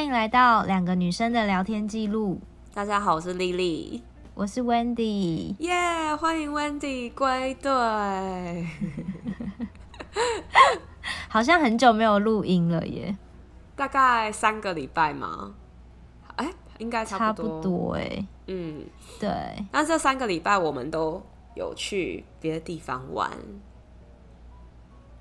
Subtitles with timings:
[0.00, 2.40] 欢迎来到两个女生的聊天记录。
[2.72, 7.70] 大家好，我是丽丽，我是 Wendy，耶！Yeah, 欢迎 Wendy 归队。
[11.28, 13.14] 好像很久没有录音了耶，
[13.76, 15.52] 大概三个礼拜吗？
[16.36, 17.50] 哎、欸，应该差不多。
[17.50, 18.86] 差不多哎，嗯，
[19.20, 19.30] 对。
[19.70, 21.22] 那这三个礼拜我们都
[21.54, 23.30] 有去别的地方玩。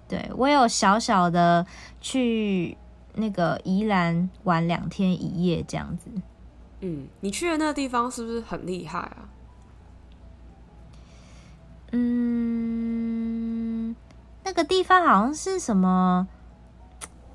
[0.08, 1.68] 对，我有小小的
[2.00, 2.78] 去
[3.16, 6.10] 那个宜兰玩两天一夜这样子。
[6.82, 9.30] 嗯，你去的那个地方是不是很厉害啊？
[11.92, 12.86] 嗯，
[14.44, 16.28] 那个地方好像是什么？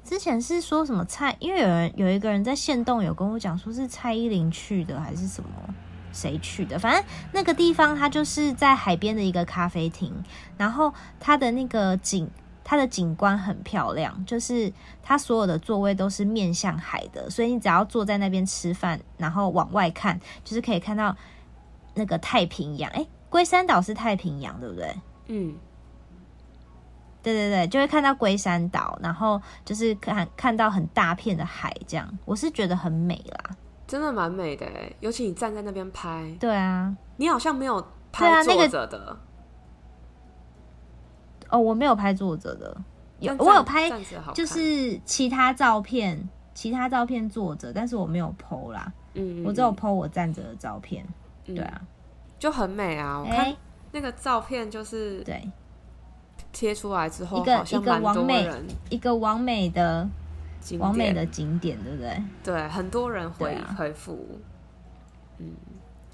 [0.04, 1.36] 之前是说什么蔡？
[1.40, 5.50] 因为有人有一个人在线动有跟我讲，说是蔡依林去的还是什么？
[6.12, 6.78] 谁去的？
[6.78, 10.12] 反正那个地方它就是在海边的一个咖啡厅，
[10.56, 12.30] 然后它的那个景。
[12.64, 21.14] 它的景观很漂亮，就是它所有的座位都是面向海的，所以你只要坐在那边吃饭，然后往外看，就是可以看到
[21.92, 22.90] 那个太平洋。
[22.92, 24.96] 诶，龟山岛是太平洋，对不对？
[25.26, 25.54] 嗯，
[27.22, 33.56] 对对对，就会看到龟山岛，然后就是看看到很大片的海，这样我是觉得很美啦，
[33.86, 34.66] 真的蛮美的，
[35.00, 36.34] 尤其你站在那边拍。
[36.40, 39.20] 对啊，你好像没有拍坐着的。
[41.50, 42.76] 哦，我没有拍作者的，
[43.20, 43.90] 有我有拍，
[44.34, 51.06] 就是其他照片，其他照片作者，但是我没有 po 啦，嗯，嗯，我只有 po 我站着的照片，
[51.46, 51.80] 嗯、对啊，
[52.38, 53.54] 就很美啊，我看
[53.92, 55.48] 那个照片就是对，
[56.52, 58.50] 贴出来之后，一个一个完美，
[58.90, 60.08] 一个完美的
[60.78, 62.22] 完美的景点，对不对？
[62.42, 64.40] 对，很多人回、啊、回复，
[65.38, 65.52] 嗯，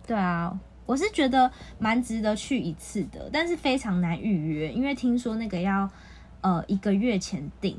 [0.06, 0.58] 对啊。
[0.90, 5.88] 我是觉得蛮值得去一次的，但是非常难预约，因为听说那个要
[6.40, 7.78] 呃一个月前订。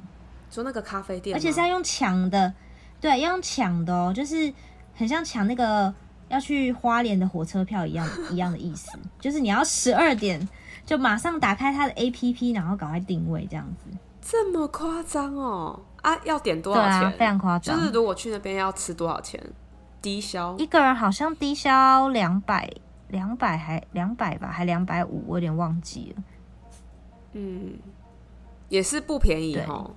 [0.49, 2.53] 说那个咖啡店，而且是要用抢的，
[3.01, 4.53] 对，要用抢的哦，就是
[4.95, 5.93] 很像抢那个
[6.29, 10.47] 要去花莲的火车票一样 一样的意思，就是你要十二点
[10.85, 13.97] 就马上打开它的 APP，然后赶快定位这样子。
[14.21, 15.77] 这么夸张哦？
[16.01, 16.93] 啊，要点多少钱？
[17.01, 17.77] 啊、非常夸张。
[17.77, 19.37] 就是如果去那边要吃多少钱？
[20.01, 22.69] 低消一个人好像低消两百。
[23.11, 26.23] 两百还两百吧，还两百五，我有点忘记了。
[27.33, 27.77] 嗯，
[28.69, 29.91] 也是不便宜哦。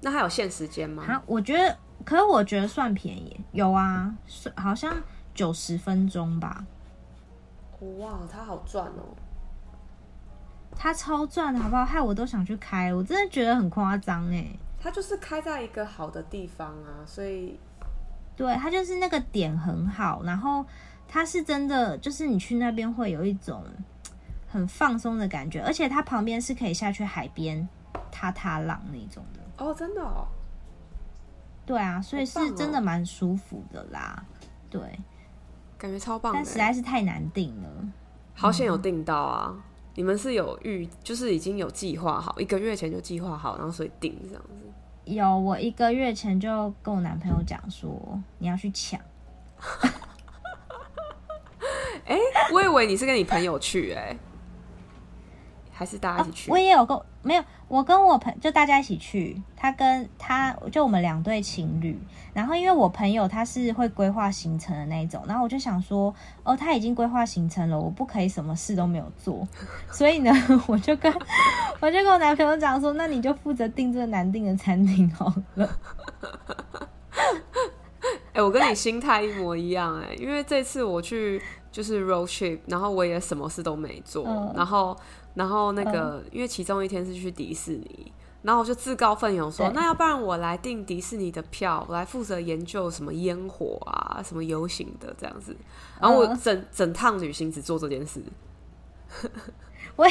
[0.00, 1.04] 那还有限时间吗？
[1.04, 3.40] 啊，我觉得，可是我觉得算便宜。
[3.50, 4.14] 有啊，
[4.56, 4.94] 好像
[5.34, 6.64] 九十分钟吧。
[7.98, 9.14] 哇，他好赚哦！
[10.76, 11.84] 他超赚的，好不好？
[11.84, 14.46] 害我都想去开，我真的觉得很夸张哎。
[14.78, 17.58] 他就是开在一个好的地方啊，所以
[18.36, 20.64] 对，他就是那个点很好，然后。
[21.08, 23.64] 它是真的，就是你去那边会有一种
[24.48, 27.66] 很放松的感觉，而且它旁边是可以下去海边
[28.10, 29.64] 踏踏浪那种的。
[29.64, 30.26] 哦，真的哦。
[31.64, 34.24] 对啊，所以是真的蛮舒服的啦。
[34.70, 34.80] 对，
[35.76, 37.68] 感觉超棒，但实在是太难订了。
[38.34, 39.52] 好险有订到啊！
[39.52, 39.62] 嗯、
[39.94, 44.72] 你们是有预，就是已经有计划好，一个月前就计划好，然后所以订这样子。
[45.06, 49.00] 有，我一个月前就跟我男朋友讲说，你要去抢。
[52.06, 52.20] 哎、欸，
[52.52, 54.16] 我以为你是跟你朋友去、欸，哎，
[55.72, 56.50] 还是大家一起去？
[56.50, 59.42] 啊、我也有跟没有，我跟我朋就大家一起去。
[59.56, 61.98] 他跟他就我们两对情侣，
[62.32, 66.14] 然后因为我朋友他是会规划行程的那一种，然后我就想说，
[66.44, 69.48] 哦，他已经规划行程了，我不可以什么事都没有做，
[69.90, 70.32] 所以呢，
[70.68, 71.12] 我就跟
[71.80, 75.68] 我就跟我男朋友讲说，那你就负责订这个难订的餐厅好了。
[78.32, 81.42] 哎、欸，我跟你心态一模一样、欸，哎，因为这次我去。
[81.76, 84.96] 就是 road trip，然后我也什么事都没做，呃、然后，
[85.34, 88.10] 然后那个，呃、因为其中一天是去迪士尼，
[88.40, 95.54] 然后我就自告奋勇说，那要不然我来订迪士尼的票，我来负责研究什么烟火啊，什么游行的这样子，
[96.00, 98.22] 然后我整、呃、整趟旅行只做这件事。
[99.96, 100.06] 我，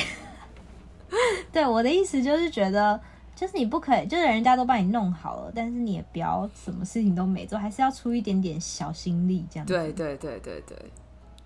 [1.52, 3.02] 对我的意思就是觉得，
[3.36, 9.74] 就是你不可以，就是人家都帮你弄好了，但是你也不要什么事情都没做，还是要出一点点小心力这样子。
[9.74, 10.78] 对对对对对。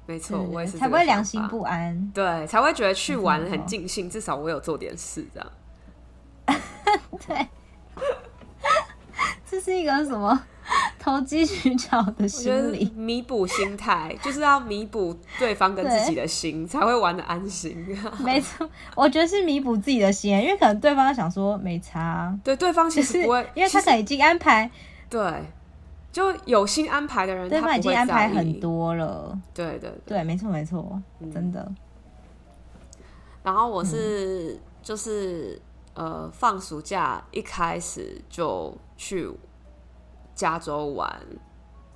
[0.10, 5.52] 没错，我也是才不会良心不安，对，才会觉得去玩很尽兴，嗯、至少我有做点事，这样。
[7.28, 7.48] 对，
[9.48, 10.44] 这是一个什么
[10.98, 12.92] 投机取巧的心理？
[12.96, 17.96] 弥补心态，就是要弥补对方跟自己的心，才会玩的安心。
[18.26, 24.72] 没错，我觉得是弥补自己的心，因为可能对方想说没差，对，对方其实不会，因为他可能已经安排，
[25.08, 25.22] 对。
[26.12, 29.40] 就有心安排的人，对方已经安排很多了。
[29.54, 31.72] 对对对，对，没错没错，嗯、真的。
[33.44, 35.62] 然后我是、嗯、就是
[35.94, 39.30] 呃，放暑假一开始就去
[40.34, 41.20] 加州玩，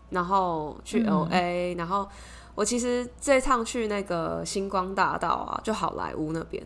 [0.10, 2.07] 然后去 LA，、嗯、然后
[2.56, 6.63] 我其实这趟去那个星光大道啊，就好莱坞那边。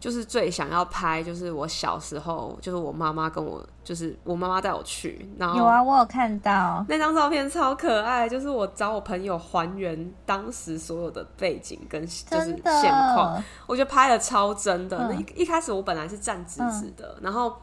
[0.00, 14.96] 就是最想要拍，就是我小时候，就是我妈妈跟我，就是我妈妈带我去，然后有啊，我有看到那张照片超可爱，就是我找我朋友还原当时所有的背景跟就是现况，我觉得拍的超真的。
[14.96, 17.54] 那、嗯、一一开始我本来是站直直的，嗯、然后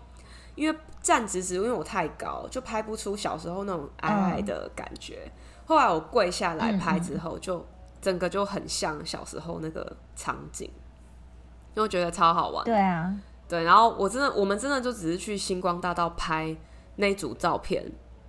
[0.54, 5.22] 因为站直直，因为我太高，就拍不出小时候那种矮矮的感觉。
[5.26, 5.32] 嗯、
[5.66, 7.66] 后来我跪下来拍之后，就
[8.00, 10.70] 整个就很像小时候那个场景。
[11.78, 13.16] 因为觉得超好玩，对啊，
[13.48, 16.58] 对，然后我真的，我们真的就只是去星光大道拍
[16.96, 17.86] 那组照片，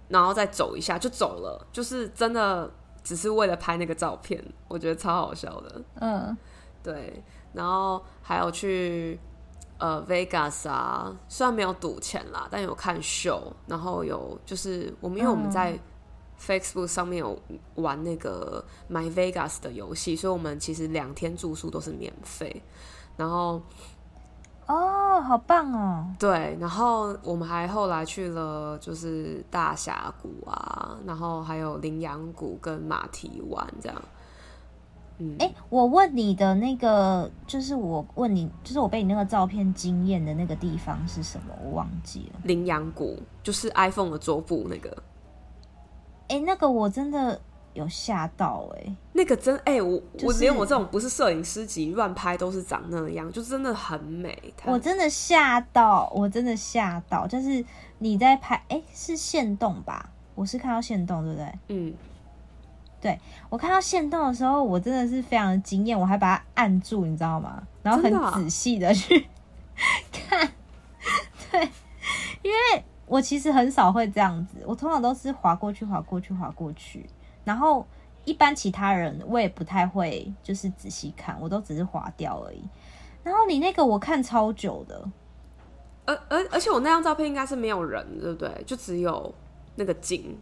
[0.08, 2.70] 然后再走一下就走了，就是真的
[3.02, 6.36] 只是为了拍那个照片，我觉得超好笑的，嗯，
[6.82, 7.24] 对，
[7.54, 9.18] 然后还有去
[9.78, 15.78] 呃 Vegas 啊，虽然没有赌钱啦，但有看秀，然后有就是我们因为我们在
[16.38, 17.40] Facebook 上面有
[17.76, 22.62] 玩那个 My Vegas 的游戏，所以我们其实两天住宿都是免费。
[23.18, 23.60] 然后，
[24.66, 26.06] 哦，好棒哦！
[26.20, 34.02] 对，然后我们还后来去了，就是大峡谷啊，然后还有羚羊谷跟马蹄湾这样。
[35.18, 41.52] 嗯，哎，我问你的那个，就是我问你，就是我被你那个照片惊艳的那个地方是什么？
[41.64, 42.40] 我忘记了。
[42.44, 44.96] 羚羊谷就是 iPhone 的桌布那个。
[46.28, 47.40] 哎，那个我真的。
[47.78, 54.36] 有吓到哎、欸，那个真哎、欸，我、就是、我连我这种不是摄影师级乱拍都是长那样，就真的很美。
[54.64, 57.64] 我真的吓到，我真的吓到，就是
[57.98, 60.10] 你在拍哎、欸，是线动吧？
[60.34, 61.58] 我是看到线动，对不对？
[61.68, 61.94] 嗯，
[63.00, 67.62] 对，我看到线动的时候，我真的是非常的惊艳，我还把它按住，你知道吗？
[67.84, 69.28] 然后很仔细的去
[70.12, 70.52] 看，
[71.52, 71.62] 对，
[72.42, 77.08] 因为我其实很少会这样子，我通常都是滑过去，滑过去，滑过去。
[77.48, 77.86] 然后
[78.26, 82.62] 一般其他人我也不太会，就是仔细看，我都只是划掉而已。
[83.22, 85.02] 然后你那个我看超久的，
[86.04, 88.62] 而而而且我那张照片应该是没有人，对不对？
[88.66, 89.34] 就只有
[89.76, 90.38] 那个景，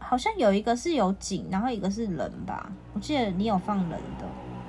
[0.00, 2.68] 好像有一个是有景，然后一个是人吧？
[2.94, 4.26] 我记得你有放人的，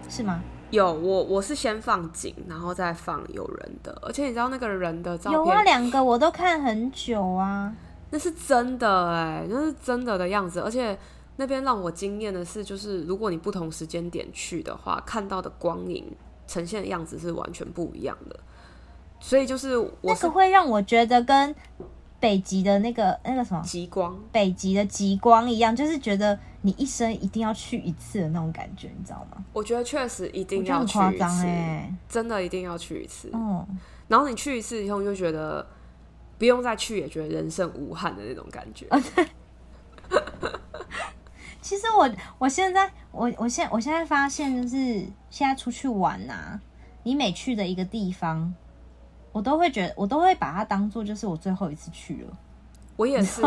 [0.07, 0.43] 是吗？
[0.69, 3.91] 有，我我是先放景，然后再放有人的。
[4.03, 7.73] 而且你知道那个人的照片，有啊，两个我都看很久啊。
[8.11, 10.97] 那是真的哎、欸，那是真的的样子，而且
[11.35, 16.11] 那边让我惊艳的是，就是如果你不同时间点去的话，看到的光影
[16.47, 18.39] 呈现的样子是完全不一样的。
[19.19, 21.53] 所以就是我是那个会让我觉得跟
[22.19, 29.43] 北极的那个那个什么极光，北极的极光一样，就是觉得你一生一定要去一次的那种感觉，你知道吗？
[29.53, 33.29] 我觉得确实一定要去一次，欸、真的一定要去一次。
[33.33, 33.65] 嗯，
[34.07, 35.65] 然后你去一次以后，你就觉得。
[36.39, 38.87] 不用再去也觉得人生无憾的那种感觉。
[41.61, 42.09] 其实我
[42.39, 46.61] 我现在我我现我现在发现就是现在出去玩呐、啊，
[47.03, 48.51] 你每去的一个地方，
[49.31, 52.37] 我都会觉得我都会把它当做就是我最后一次去了。
[52.95, 53.43] 我也是，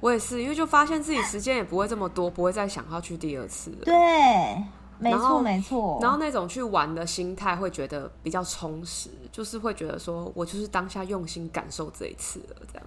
[0.00, 3.78] 我也是，因为就发现自己时间也不会这么多，不会再想要去第二次了。
[3.84, 4.64] 对。
[4.98, 5.98] 没错，没错。
[6.00, 12.86] 然后那种去玩的心态会觉得比较充实，就是会觉得说我就是当下用心感受这一次了，这样。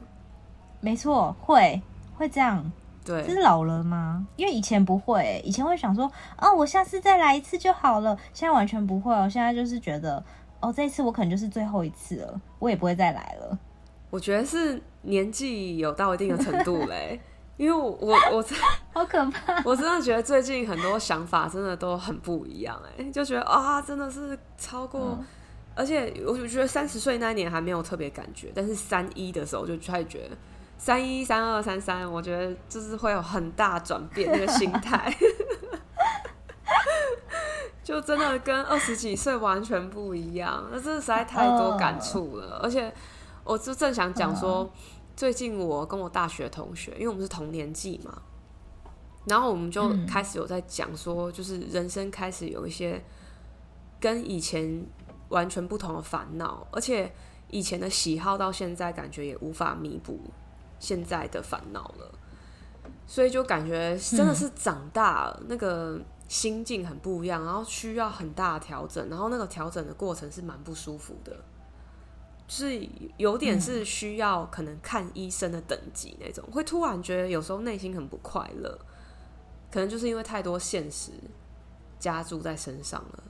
[0.82, 1.82] 没错，会
[2.16, 2.72] 会这样。
[3.06, 4.28] 对，这是老了吗？
[4.36, 8.16] 因为以前不会，以前会想说，哦，我下次再来一次就好了。
[8.34, 10.24] 现在完全不会哦，现在就是觉得，
[10.60, 13.58] 哦，这一次我可能就是最后一次了，我也不会再来了。
[14.10, 17.20] 我觉得是年纪有到一定的程度嘞。
[17.60, 18.58] 因为我我我真
[18.94, 25.26] 好可怕， 我真的觉得最近很多想法真的都很不一样哎，就觉得啊，真的是超过，嗯、
[25.76, 30.38] 而且我就觉得三十岁那一年还没有特别感觉，但是三一的时候就开始觉得
[30.78, 35.14] 三一、三二、三三，我觉得就是会有很大转变那个心态，
[37.84, 42.90] 就真的跟二十几岁完全不一样，那真的实在太多感触了，嗯、而且
[43.44, 44.64] 我就正想讲说。
[44.64, 44.70] 嗯
[45.20, 48.22] 最近我跟我大学同学，因为我们是同年纪嘛，
[49.26, 53.04] 然后我们就开始有在讲说，就是人生开始有一些
[54.00, 54.82] 跟以前
[55.28, 57.14] 完全不同的烦恼，而且
[57.50, 60.22] 以前的喜好到现在感觉也无法弥补
[60.80, 62.10] 现在的烦恼了，
[63.06, 66.00] 所以就感觉真的是长大了，那个
[66.30, 71.44] 心境很不一样，然后需要很大的调整，然后那个调整的过程是蛮不舒服的。
[72.50, 78.78] 是有点是需要可能看医生的等级那种，会突然觉得有时候内心很不快乐，
[79.72, 81.12] 可能就是因为太多现实
[82.00, 83.24] 加注在身上了，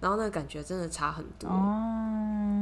[0.00, 1.48] 然后那个感觉真的差很多。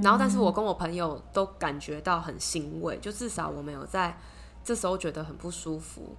[0.03, 4.19] 然后，但是我跟我朋友都感觉到很欣慰，就至少我没有在
[4.63, 6.17] 这时候觉得很不舒服，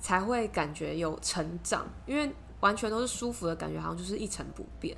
[0.00, 1.86] 才会感觉有成长。
[2.06, 4.96] 因为完全都是舒服的感觉，好像就是一成不变。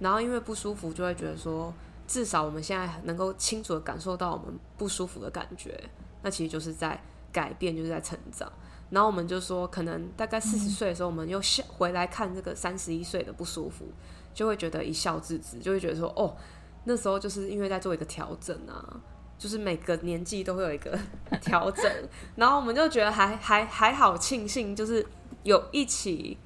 [0.00, 1.72] 然后因为不舒服，就会觉得说，
[2.06, 5.78] 至少我们现在能够清楚的感受到我们不舒服的感觉，
[6.22, 7.00] 那其实就是在
[7.32, 8.50] 改变，就是在成长。
[8.90, 13.86] 然后我们就说，可能大概四十岁的时候，我们又笑回来看这个三十一岁的不舒服，
[14.34, 16.36] 就会觉得一笑置之，就会觉得说，哦，
[16.84, 19.00] 那时候就是因为在做一个调整啊，
[19.38, 20.98] 就是每个年纪都会有一个
[21.40, 21.90] 调整。
[22.36, 25.06] 然后我们就觉得还还还好，庆幸就是
[25.42, 26.36] 有一起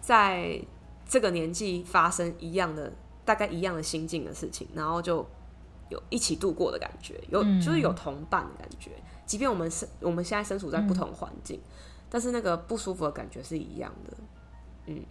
[0.00, 0.58] 在
[1.06, 2.90] 这个年纪发生一样的
[3.24, 5.26] 大概一样的心境的事情，然后就
[5.88, 8.90] 有一起度过的感觉，有就是有同伴的感觉。
[9.24, 11.70] 即便我们是我们现在身处在不同环境，嗯，
[12.10, 14.16] 但是那个不舒服的感觉是一样的。
[14.86, 15.04] 嗯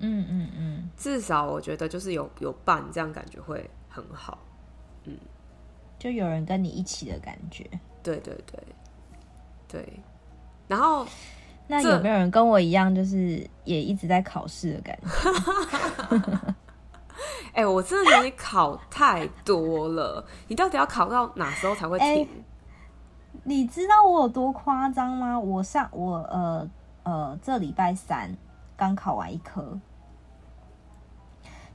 [0.00, 4.38] 嗯嗯嗯，至少我觉得就是有有伴，这样感觉会很好。
[5.04, 5.16] 嗯，
[5.98, 7.64] 就有人跟你一起的感觉。
[8.02, 8.62] 对对对
[9.66, 10.00] 对。
[10.68, 11.06] 然后，
[11.66, 16.54] 那有没有人跟我一样，就是也一直在考试的感觉？
[17.52, 20.24] 哎、欸，我真的觉得你考太多了。
[20.48, 22.06] 你到底要考到哪时候才会停？
[22.08, 22.28] 欸
[23.44, 25.38] 你知道我有多夸张吗？
[25.38, 26.68] 我上我呃
[27.04, 28.36] 呃这礼拜三
[28.76, 29.78] 刚考完一科，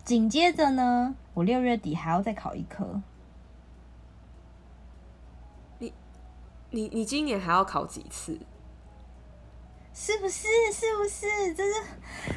[0.03, 3.01] 紧接着呢，我六月底还要再考一科。
[5.79, 5.93] 你
[6.71, 8.37] 你你今年还要考几次？
[9.93, 10.47] 是不是？
[10.73, 11.53] 是不是？
[11.53, 11.71] 就是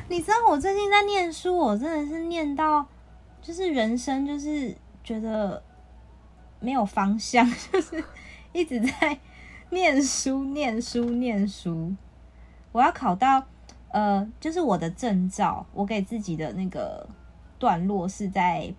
[0.09, 2.87] 你知道我最近在念书，我真的是念到
[3.47, 4.75] 就是人生就是
[5.05, 5.63] 觉得
[6.59, 8.03] 没有方向， 就是。
[8.53, 9.19] 一直在
[9.69, 11.93] 念书，念书，念书。
[12.73, 13.47] 我要考到，
[13.91, 17.07] 呃，就是我的证照，我给自己的那个
[17.59, 18.73] 段落是在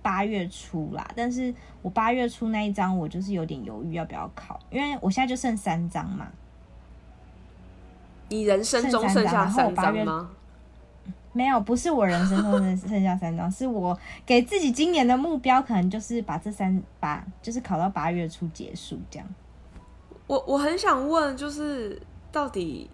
[0.00, 1.06] 八月初啦。
[1.14, 6.28] 但是我八月初那一张，我就是有点犹豫要不要考，因为我现在就剩三张嘛。
[8.30, 10.30] 你人生中剩下三张吗？
[11.36, 19.28] 没有，不是我人生中的剩下三张，是我给自己今年的目标，可能就是把这三把，就是考到八月初结束这样。
[20.28, 22.00] 我我很想问，就是
[22.30, 22.88] 到底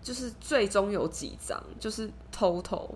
[0.00, 1.60] 就是最终有几张？
[1.80, 2.94] 就是 total。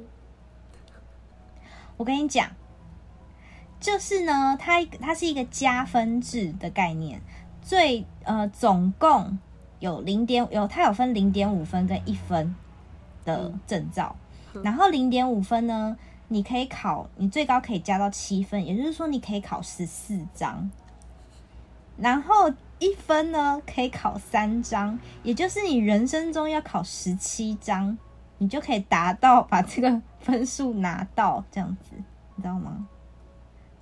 [1.96, 2.48] 我跟你讲，
[3.80, 7.20] 就是呢，它它是一个加分制的概念，
[7.60, 9.36] 最呃总共
[9.80, 12.54] 有零点有它有分零点五分跟一分
[13.24, 14.14] 的证照。
[14.54, 15.96] 嗯然后零点五分呢，
[16.28, 20.70] 你可以考，你最高可以加到七分，也就是说你可以考十四张。
[21.96, 27.96] 然后一分呢，可以考三张，也就是你人生中要考十七张，
[28.38, 31.96] 你就可以达到把这个分数拿到这样子，
[32.36, 32.86] 你知道吗？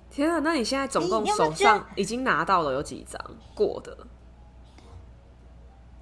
[0.09, 3.19] 天啊，那你现在总共手上已经拿到了有几张
[3.55, 3.95] 过的？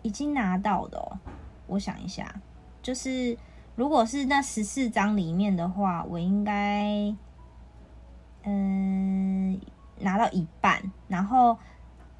[0.01, 1.17] 已经拿到的哦，
[1.67, 2.33] 我想一下，
[2.81, 3.37] 就是。
[3.75, 7.15] 如果是那十四张里面的话，我应该
[8.43, 9.59] 嗯
[9.99, 11.57] 拿到一半，然后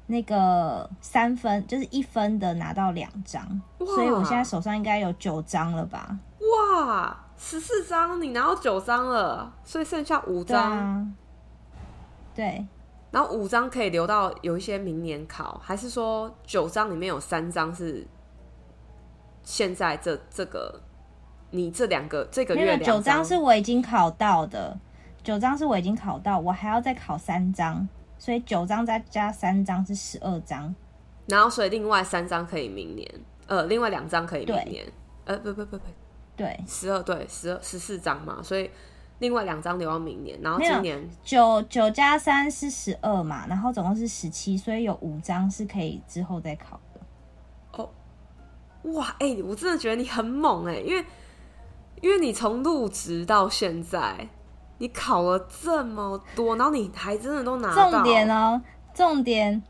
[0.06, 6.18] 那个三分就是一分的拿到两张，所以我现在手上应该有九张了吧？
[6.40, 10.72] 哇，十四张你拿到九张了，所以剩下五张。
[10.72, 11.06] 啊，
[12.34, 12.66] 对，
[13.10, 18.06] 然后五张可以留到有一些明年考，还是说九张里面有三张是
[19.42, 20.80] 现在这这个？
[21.54, 24.74] 你这两个这个月九张是我已经考到的，
[25.22, 27.86] 九张是我已经考到，我还要再考三张，
[28.18, 30.74] 所以九张再加三张是十二张，
[31.26, 33.06] 然后所以另外三张可以明年，
[33.46, 34.86] 呃，另外两张可以明年，
[35.26, 35.84] 呃，不不不不，
[36.34, 38.70] 对，十二对十二十四张嘛，所以
[39.18, 47.00] 另外两张留到明年，然后今年九九加三是十二嘛，然后总共是十七，所以有五张是可以之后再考的。
[47.82, 47.90] 哦，
[48.94, 51.04] 哇，哎、欸，我真的觉得你很猛哎、欸，因为。
[52.02, 54.28] 因为你从入职到现在，
[54.76, 57.90] 你考了这么多，然后你还真的都拿到。
[57.90, 58.60] 重点哦，
[58.92, 59.62] 重点，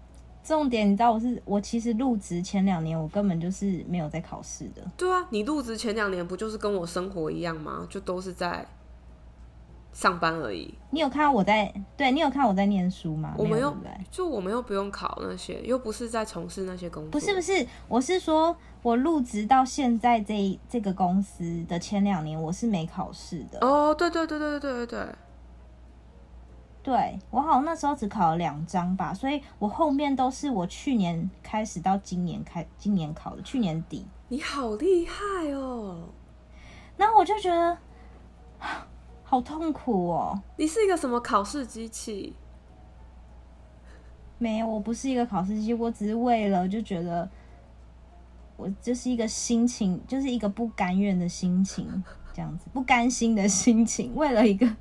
[0.42, 4.82] 重点，你知道我是我其实入职前两年，我根本就是没有在考试的。
[4.96, 7.86] 对啊，你入职前两年不就是跟我生活一样吗？
[7.88, 8.66] 就都是在。
[9.94, 10.72] 上班而已。
[10.88, 11.70] 你有看到我在？
[11.98, 13.34] 对，你有看我在念书吗？
[13.36, 13.76] 我们又，
[14.10, 17.10] 就我们又不用考那些，又不是在从事那些工作。
[17.10, 23.58] 不是不是，我是说，我入职到现在这这个公司的前两年，我是没考试的。
[23.60, 25.14] 哦，对对对对对对对对。
[26.82, 34.04] 对，我好像那时候只考了两张吧，所以我后面都是我去年开始到今年开，今年考的，去年底。
[34.28, 36.08] 你好厉害哦！
[36.96, 37.78] 然后我就觉得。
[39.24, 40.38] 好痛苦哦！
[40.58, 42.36] 你是一个什么考试机器？
[44.36, 47.26] 没有，我不是一个考试机，我只是为了就觉得，
[48.62, 54.72] 我就是一个心情，就是一个不甘愿的心情，这样子不甘心的心情，为了一个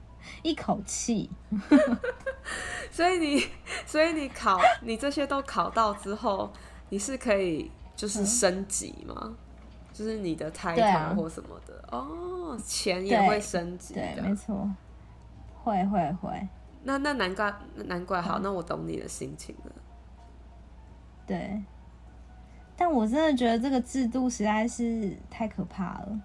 [0.43, 1.31] 一口气。
[2.91, 3.43] 所以你，
[3.87, 6.51] 所以你考，你这些都考到之后，
[6.89, 9.15] 你是可以就是升级吗？
[9.19, 9.35] 嗯、
[9.91, 14.69] 就是你的 title 或什么的、啊、哦，钱也会升级的，对，没错，
[15.63, 16.47] 会会会。
[16.83, 17.53] 那那难怪
[17.85, 19.71] 难怪好，那我懂你的心情了。
[21.25, 21.63] 对，
[22.81, 26.19] 但我真的觉得这个制度实在是太可怕了。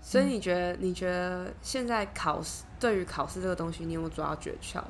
[0.00, 0.74] 所以你觉得？
[0.76, 4.82] 你觉得现在考试对于考试这个东西，你有没有抓到诀窍？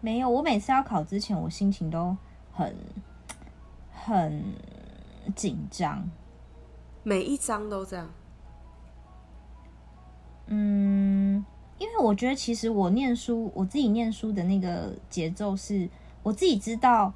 [0.00, 2.16] 没有，我每次要考之前，我心情都
[2.52, 2.76] 很
[3.90, 4.44] 很
[5.34, 6.08] 紧张，
[7.02, 8.08] 每一章都这样。
[10.46, 11.44] 嗯。
[11.78, 15.90] 因为我觉得，其实我念书，我自己念书的那个节奏是，
[16.22, 17.12] 我自己知道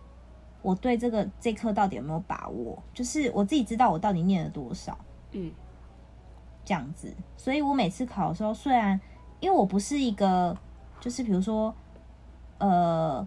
[0.66, 4.98] 我对这个这课到底有没有把握，就是我自己知道我到底念了多少，
[5.30, 5.52] 嗯，
[6.64, 7.14] 这样子。
[7.36, 9.00] 所以我每次考的时候，虽然
[9.38, 10.56] 因为我不是一个，
[10.98, 11.72] 就是比如说，
[12.58, 13.24] 呃，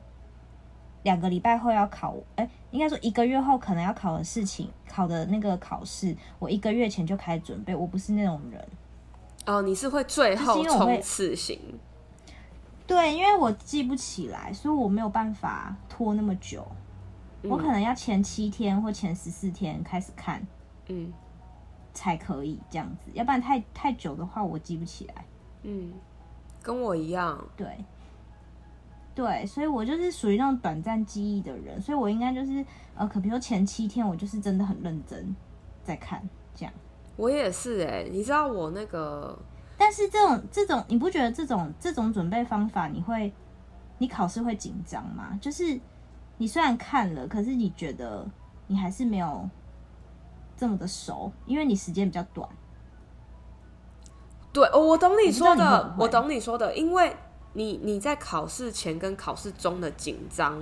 [1.03, 8.67] 两个礼拜后要考，哎，应该说一个月后可能要考的事情，考的那个考试，我一个月前就开始准备，我不是那种人。
[9.45, 11.57] 哦，你是会最后冲刺型？
[12.85, 16.67] 对，因为我记不起来，所以我没有办法拖那么久。
[17.43, 20.45] 嗯、我可能要前七天或前十四天开始看，
[20.87, 21.11] 嗯，
[21.93, 23.11] 才可以这样子。
[23.13, 25.25] 要不然太太久的话，我记不起来。
[25.63, 25.93] 嗯，
[26.61, 27.37] 跟我一样。
[27.55, 27.85] 对，
[29.13, 32.65] 对，所以我就是属于那种短暂记忆的人，所以我应该就是
[32.95, 35.35] 呃，可比如说前七天，我就是真的很认真
[35.83, 36.21] 在看
[36.55, 36.73] 这样。
[37.17, 39.37] 我也是哎、欸，你知道我那个，
[39.77, 43.33] 但是这种这种，你不觉得这种这种准备方法，你会，
[43.97, 45.37] 你考试会紧张吗？
[45.41, 45.77] 就是
[46.39, 48.27] 你虽然看了，可是你觉得
[48.65, 49.47] 你还是没有
[50.57, 52.49] 这么的熟，因为你时间比较短。
[54.51, 57.15] 对，我懂你说的，会会我懂你说的，因为
[57.53, 60.59] 你你在考试前跟考试中的紧张。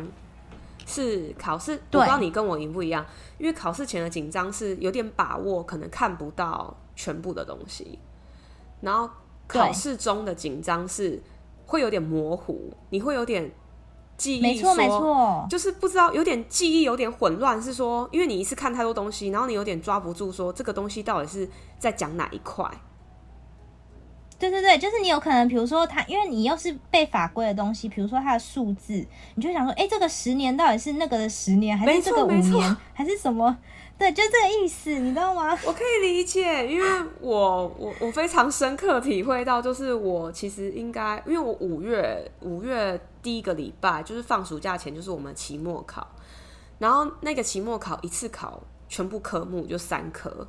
[0.90, 3.06] 是考试，我不知道你跟我一不一样，
[3.38, 8.00] 因为考试前的紧张是有点把握，可能看不到全部的东西，
[8.80, 9.10] 然后
[9.48, 11.22] 考试中的紧张是
[11.66, 13.52] 会有点模糊，你会有点
[14.18, 22.70] 记忆，没错没错，就是不知道有点记忆有点混乱，是说因为你一次看太多东西，然后你有点抓不住，说这个东西到底是在讲哪一块。
[24.40, 28.94] 对对对，就是你有可能，比如说他，因为你又是背法规的东西，比如说它的数字，
[29.34, 33.58] 你就想说，哎，这个十年到底是那个的十年，还是这个五年，还是什么？
[33.98, 35.58] 对，就这个意思，你知道吗？
[35.66, 36.88] 我可以理解，因为
[37.20, 46.08] 我我我非常深刻体会到，就是我其实应该，因为我五月五月第一个礼拜就是放暑假前，就是我们期末考，
[46.80, 50.48] 然后那个期末考一次考全部科目就三科，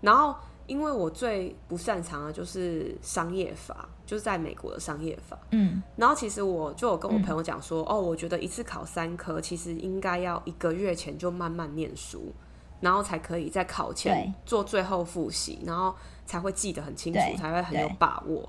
[0.00, 0.34] 然后。
[0.68, 5.34] 因为我最不擅长的就是商业法，就是在美国的商业法。
[5.50, 12.34] 嗯，然后其实我就有跟我朋友讲说，嗯、哦，我觉得一次考三科，其实应该要一个月前就慢慢念书，
[12.80, 15.94] 然后才可以在考前做最后复习，然后
[16.26, 18.48] 才会记得很清楚，才会很有把握。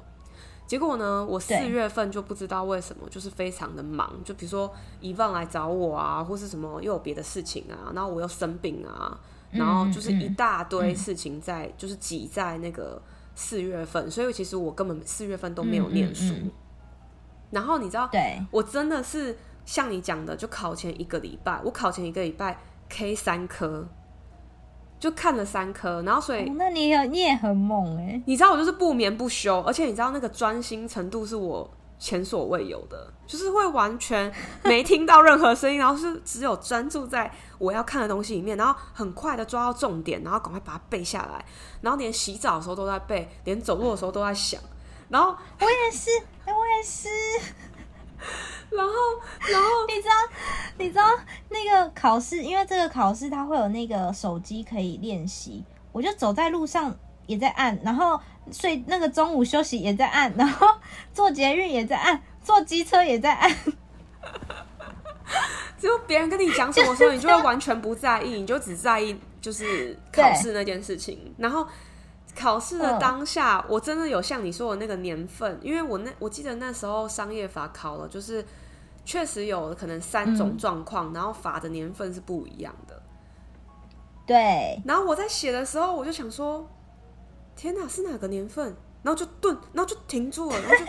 [0.68, 9.20] 结果呢，我四月份就不知道为什么，就是非常的忙，就比如说遗忘来找我啊，或是什么又有别的事情啊，然后我又生病啊。
[9.52, 13.02] 然后就是一大堆事情在，就是挤在那个
[13.34, 16.36] 四月份，所以其实我根本四月份都没有念书。
[17.50, 23.88] 然后你知道，对，我真的是像你讲的，就考前一个礼拜，我考前一个礼拜 K 三科，
[25.00, 28.22] 就看了三科，然后所以，哦、那你也你也很猛哎！
[28.26, 31.70] 你知道我就是不眠不休，而且你知道那个专心程度是我。
[32.02, 34.34] 前所未有的，就是会完全
[34.64, 41.44] 没听到任何声音，然后是只有专注在我要看的东西里面，然后很快的抓到重点，然后赶快把它背下来，
[41.82, 44.62] 然后连洗澡的时候都在背，连走路的时候都在想，
[45.10, 46.10] 然后我也是，
[46.46, 47.10] 我也是，
[48.72, 48.94] 然后
[49.52, 50.14] 然后你知道
[50.78, 51.04] 你知道
[51.50, 56.96] 那个考试，因为这个考试它会有那个手机可以练习，我就走在路上
[57.28, 58.20] 也在按，然后。
[58.52, 60.66] 睡那个中午休息也在按，然后
[61.14, 63.56] 坐捷运也在按，坐机车也在按。
[65.78, 71.32] 只有别人跟你讲什么时候，你就会完全不在意，你就只在意就是考试那件事情。
[71.38, 71.68] 然后
[72.40, 78.46] 考试的当下，我真的有像你说的那个年份，因为我那我记得那时候商业法考了，就是
[79.04, 83.02] 确实有可能三种状况，然后法的年份是不一样的。
[84.26, 84.82] 对。
[84.86, 86.70] 然后我在写的时候，我就想说。
[87.56, 88.74] 天哪，是哪个年份？
[89.04, 90.88] 然后就顿，然后就停住了，然后就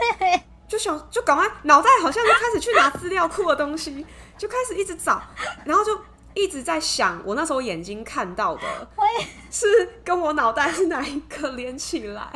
[0.68, 4.06] 就想就赶快脑袋好像就开始去拿资料库的东西，
[4.38, 5.20] 就开始一直找，
[5.64, 5.98] 然后就
[6.34, 8.62] 一直在想，我那时候眼睛看到的，
[9.50, 9.66] 是
[10.04, 12.30] 跟我脑袋是哪一个连起来？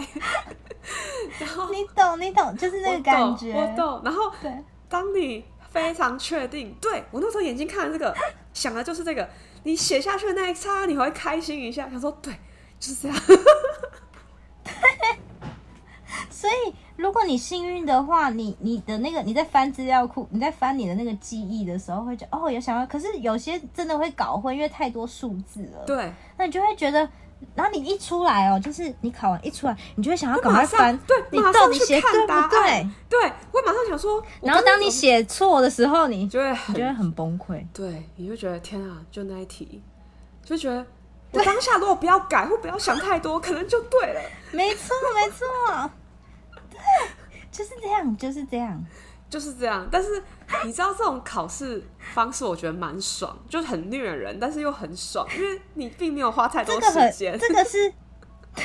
[1.39, 4.03] 然后你懂你懂，就是那个感觉，我懂。
[4.05, 4.53] 然后对，
[4.89, 8.15] 当你非常确定，对我那时候眼睛看的这个，
[8.53, 9.29] 想的就是这个，
[9.63, 12.33] 你写下去的那一刹，你会开心一下，想说对，
[12.79, 13.17] 就是这样。
[16.41, 16.75] 对，所以。
[16.97, 22.87] 如果你幸运的话，你你的那个你在翻资料库，你在翻你的那个记忆的时候，会觉得哦，有想到。
[22.87, 25.85] 可是有些真的会搞混，因为太多数字了。
[25.85, 27.01] 对，那你就会觉得，
[27.57, 32.89] 然后你一出来哦，就是你考完一出来，你就会想要赶快翻，对，你到底写对不对？
[33.09, 34.23] 对，我马上想说。
[34.41, 37.67] 然后当你写错的时候，你就会你就会很崩溃。
[37.75, 39.83] 对，你就觉得天啊，就那一题，
[40.45, 40.87] 就觉得
[41.33, 44.21] 我当下如果不要改或不要想太多，可能就对了。
[44.53, 45.91] 没错，没错。
[47.51, 48.85] 就是这样，就是这样，
[49.31, 49.87] 就是这样。
[49.91, 50.23] 但是
[50.65, 51.83] 你知道这种考试
[52.15, 57.39] 方式，我觉得蛮爽，就是很虐人，但是又很爽，因为你并没有花太多时间。
[57.39, 57.93] 这个 是
[58.55, 58.65] 对，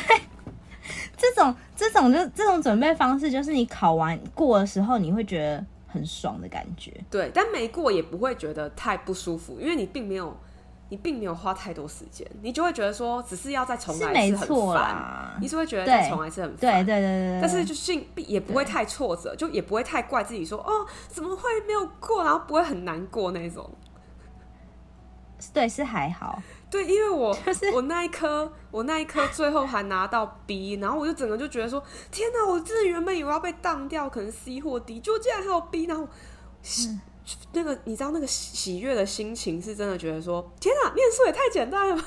[1.18, 6.94] 这种这种就这种准备方式，就是你考完过的时候，你会觉得很爽的感觉。
[7.10, 10.36] 对，但没过也不会觉得太不舒服，因为你并没有。
[10.90, 17.40] 你并没有花太多时间，你就会觉得说，只是要再重来一次很烦，你是会觉得再重来一次很烦，对对对。
[17.40, 23.70] 但是就是也不会太挫折，就也不会太怪自己说，哦，怎么会没有过，然后不会很难过那种。
[25.54, 26.42] 对，是还好。
[26.72, 36.08] 对，因为我、 就是、我那一科我那一科最后还拿到 B，然后我就整个就觉得说，天哪，我真的原本以为要被当掉，可能 C 或 D，就竟然还有 B，然后。
[36.64, 37.02] 嗯
[37.54, 42.04] 那个你知道那个喜悦的心情是真的觉得说天啊，念书也太简单了吧！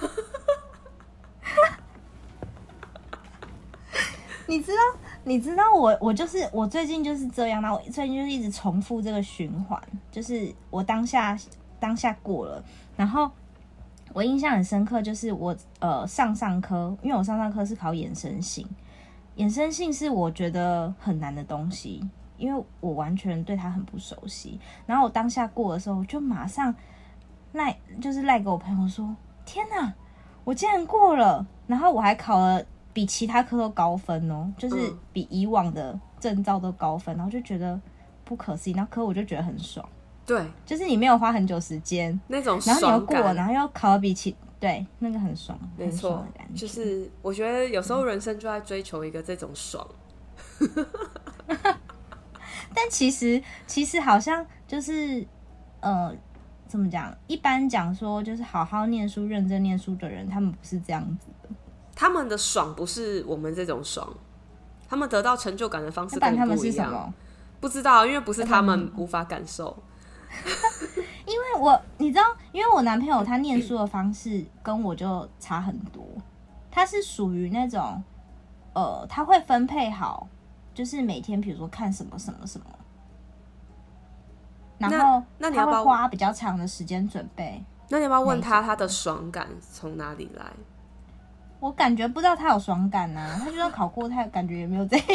[4.47, 4.79] 你知道
[5.25, 9.81] 你知道我我就是我最近就是这样，那我最近就是一直重复这个循环，
[10.11, 11.39] 就是我当下
[11.79, 12.63] 当下过了，
[12.97, 13.31] 然后
[14.13, 18.69] 我印象很深刻，就是我呃上上科，因为我上上科是考衍生性，
[19.37, 22.03] 衍生性是我觉得很难的东西。
[22.37, 26.75] 因为我完全对他很不熟悉，然后我当下过的时候，我就马上
[27.53, 29.15] 赖，就是赖给我朋友说
[29.45, 29.93] ：“天哪，
[30.45, 37.81] 我竟然过了！”然后我还考了比其他科都高分哦，就是比以往的证照都高分，然后就觉得
[38.25, 38.73] 不可思议。
[38.75, 39.87] 那科我就觉得很爽，
[40.27, 46.27] 对，就是你没有花很久时间那种，然后你又过了，然后又考了比其对那个很爽，没错。
[46.55, 49.87] 就是我觉得有时候人生就在追求一个这种爽。
[52.75, 55.27] 但其实，其实好像就是，
[55.81, 56.15] 呃，
[56.67, 57.15] 怎么讲？
[57.27, 61.49] 一般讲说，就是好好念书、认真念书的人，他们不是这样子的。
[61.95, 64.09] 他们的爽不是我们这种爽，
[64.89, 67.13] 他们得到成就感的方式跟他们是什么。
[67.61, 69.77] 不知道，因为不是他们无法感受。
[71.27, 76.05] 因为我你知道，因为我男朋友他念书的方式跟我就差很多。
[76.71, 78.03] 他是属于那种，
[78.73, 80.27] 呃，他会分配好。
[80.75, 82.67] 就是每天，比如说看什么什么什么，
[84.79, 87.63] 然后那你要不要花比较长的时间准备？
[87.89, 90.45] 那你要不要问他他的爽感从哪里来？
[91.61, 95.07] 我感觉不知道他有爽感啊，他就算考过，他感觉也没有这样。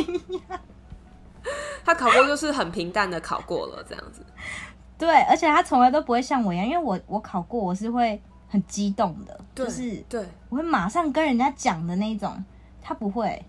[1.84, 4.26] 他考过就是很平淡的考过了这样子。
[4.98, 12.44] 对，而且他从来都不会像我一样，因为我我考过，我是会很激动的，就是对，我会马上跟人家讲的那种，
[12.82, 13.44] 他不会。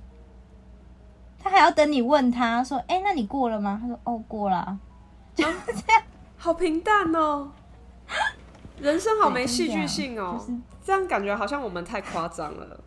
[1.38, 4.78] 他还要等你问他说：“哎、欸，那你过了吗？”他说：“哦，过了。”
[5.34, 6.02] 就是这样，
[6.36, 7.48] 好平淡哦，
[8.80, 12.80] 人生好没戏剧性哦，就是，这样感觉好像我们太夸张了。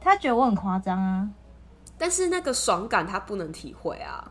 [0.00, 1.28] 他觉得我很夸张啊，
[1.98, 4.30] 但是那个爽感他不能体会啊。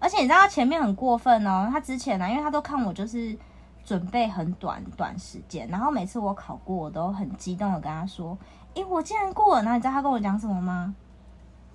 [0.00, 3.38] 而且你知道他前面很过分哦，他之前呢，因为他都看我就是
[3.84, 8.36] 准备很短短时间，然后每次我考过，我都很激动的跟他说。
[8.78, 9.62] 哎、欸，我竟然过了！
[9.62, 10.94] 然后你知道他跟我讲什么吗？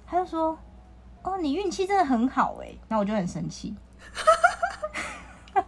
[0.07, 0.57] 他就说
[1.21, 3.75] ：“哦，你运气真的很好哎。”然后我就很生气。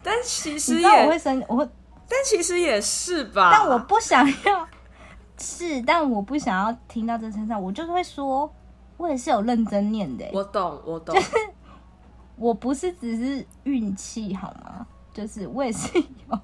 [0.00, 1.68] 但其实也我会生我会，
[2.08, 3.50] 但其实也是吧。
[3.52, 4.68] 但我不想要
[5.36, 8.48] 是，但我不想要听到这身上，我就是会说，
[8.96, 10.24] 我也是有认真念的。
[10.32, 11.36] 我懂，我懂，就是
[12.36, 14.86] 我不是只是运气好吗？
[15.12, 16.38] 就是我也是有。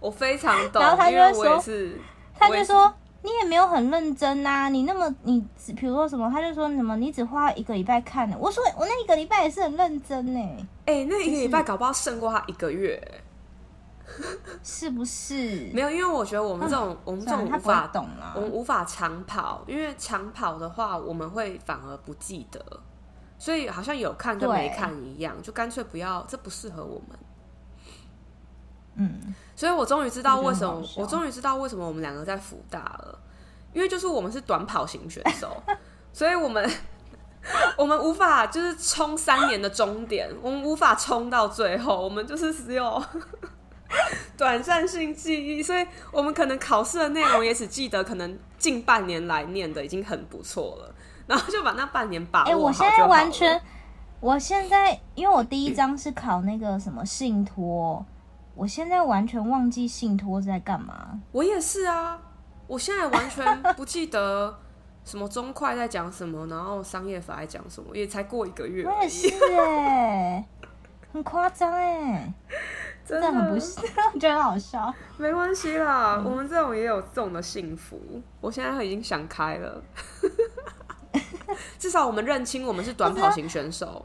[0.00, 2.00] 我非常懂，然后他就会说，是
[2.38, 5.40] 他就说你也没有很认真呐、啊，你那么你
[5.76, 10.40] 比如说什么，他就说什么你只花一个礼拜看的，我说我那一个礼拜也是很认真呢，
[10.84, 13.02] 哎、欸，那一个礼拜搞不好胜过他一个月，
[14.62, 15.70] 是不是？
[15.72, 22.60] 没有，因为我觉得我们这种、嗯、我们这种无法懂了，我们无法长跑，因为长跑的话，我们会反而不记得，
[23.38, 27.18] 所以好像有看跟没看一样，就干脆不要，这不适合我们。
[28.96, 33.18] 嗯，所以我终于知道为什么，我终于知道为什么我们两个在福大了，
[33.72, 35.62] 因为就是我们是短跑型选手，
[36.12, 36.70] 所以我们。
[37.78, 43.00] 我们无法就是冲三年的终点，我们无法冲到最后，我们就是只有
[44.36, 50.92] 短暂性记忆，所以我们可能考试的内容也只记得可能近半年来念的已经很不错了，
[51.28, 52.50] 然后就把那半年把握好。
[52.50, 53.62] 哎、欸，我现在完全，
[54.18, 58.04] 我现在因为我第一章是考那个什么信托，
[58.56, 61.20] 我现在完全忘记信托在干嘛。
[61.30, 62.18] 我也是啊，
[62.66, 64.58] 我现在完全不记得。
[65.04, 68.84] 什么中快在讲什么，然后商业法在讲什么，也才过一个月。
[68.84, 70.44] 我也是哎，
[71.12, 72.34] 很夸张 哎，
[73.06, 73.78] 真的很不是，
[74.12, 74.92] 我觉得很好笑。
[75.16, 78.00] 没关系啦，嗯，我们这种也有这种的幸福。
[78.40, 79.80] 我现在已经想开了，
[81.78, 84.04] 至少我们认清我们是短跑型选手。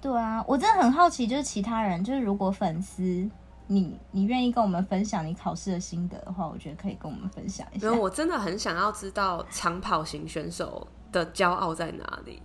[0.00, 3.28] 对啊，我真的很好奇，就是其他人，就是如果粉丝。
[3.70, 7.86] 你你愿意跟我们分享你考试的心得的话，我觉得可以跟我们分享一下。
[7.86, 12.40] 因为我真的很想要知道长跑型选手的骄傲在哪里，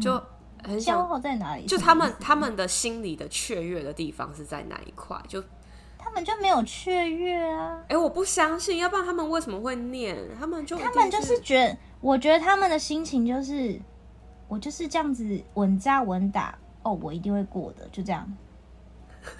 [0.00, 0.14] 就
[0.64, 1.66] 很想骄傲在哪里？
[1.66, 5.20] 就他们他们的心里的雀跃的地方是在哪一块？
[5.28, 5.44] 就
[5.98, 7.76] 他们就没有雀跃啊！
[7.82, 10.16] 哎、欸，我不相信，要不然他们为什么会念？
[10.40, 13.78] 他们就他们就是觉得，我觉得他们的心情就是，
[14.48, 16.58] 我就是这样子稳扎稳打。
[16.82, 18.26] 哦，我一定会过的，就这样。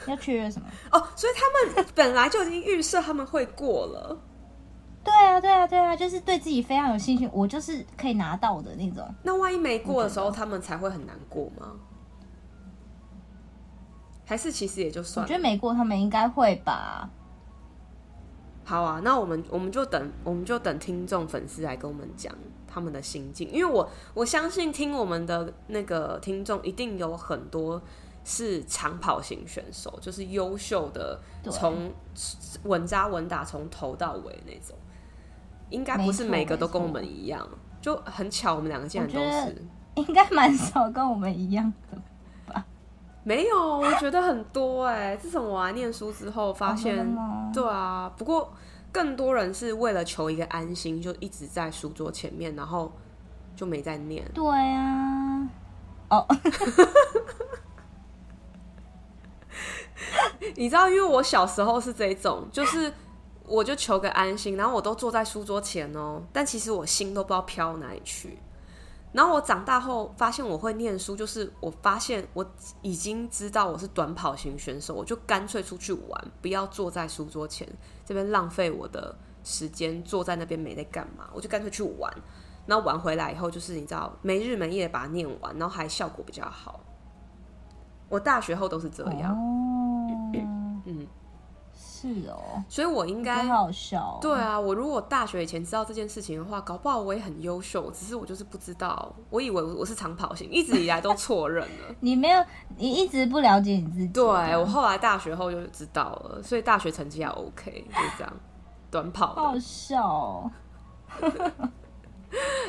[0.07, 0.69] 要确认什么？
[0.93, 4.19] 哦，所以他们 本来就已经预设他们会过了。
[5.05, 9.09] 对啊，对啊，对啊，就是对自己非常有信心，我就是可以拿到的那种。
[9.23, 11.73] 那万一没过的时候，他们才会很难过吗？
[14.27, 15.27] 还是其实也就算了？
[15.27, 17.09] 我觉得没过，他们应该会吧。
[18.69, 22.35] 好啊，那我们我们就等，我们就等听众粉丝来跟我们讲。
[22.71, 27.81] 他们的心境，因为我我相信听我们的那个听众一定有很多
[28.25, 31.91] 是长跑型选手，就是优秀的，从
[32.65, 34.77] 稳扎稳打从头到尾那种，
[35.71, 37.49] 应该不是每个都跟我们一样，
[37.81, 42.03] 就很巧，我们两个竟然都是，应该蛮少跟我们一样的吧？
[43.29, 47.07] 没有，我觉得很多哎、欸，自从我来念书之后，发现，
[47.53, 48.53] 对啊，不过。
[48.91, 52.91] 更多人是为了求一个安心，就一直在书桌前面，然后
[53.55, 54.25] 就没再念。
[54.33, 55.47] 对啊，
[56.09, 56.27] 哦，
[60.57, 62.91] 你知道，因为我小时候是这种，就是
[63.45, 68.39] 我就求个安心，然后我都坐在书桌前哦，但其实我心都不知道飘哪里去。
[69.13, 72.45] 然后我长大后发现我会念书，就是我发现我
[72.83, 77.67] 已经知道我是短跑型选手，我就干脆出去玩，不要坐在书桌前
[78.05, 82.13] 这边浪费我的时间，坐在那边没在干嘛，我就干脆去玩。
[82.67, 86.81] 然后玩回来以后，就是你知道没日没夜把它念完，然后还效果比较好。
[88.11, 89.33] 我大学后都是这样。
[89.33, 90.07] 哦，
[90.85, 91.07] 嗯。
[92.01, 94.19] 是哦，所以我应该很好笑。
[94.21, 97.91] 对啊，我如果大学以前知道这件事情的话，搞不好我也很优秀。
[97.91, 101.95] 只是我就是不知道，我以为我是长跑型，一直以来都错认了。
[102.01, 102.45] 你没有，
[102.77, 104.07] 你一直不了解你自己。
[104.09, 108.33] 对，我后来大学后就知道了，所以大学成绩还 OK，就是这样。
[108.91, 110.51] 短跑，好笑哦。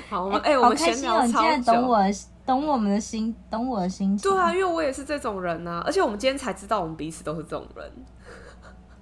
[0.09, 1.49] 好，我们哎、欸欸，我们闲聊超久。
[1.49, 1.97] 现在懂我，
[2.45, 4.31] 懂我们的心，懂我的心情。
[4.31, 7.91] 对啊，因为我也是这种人啊，而且我们今天才知道，我们彼此都是这种人。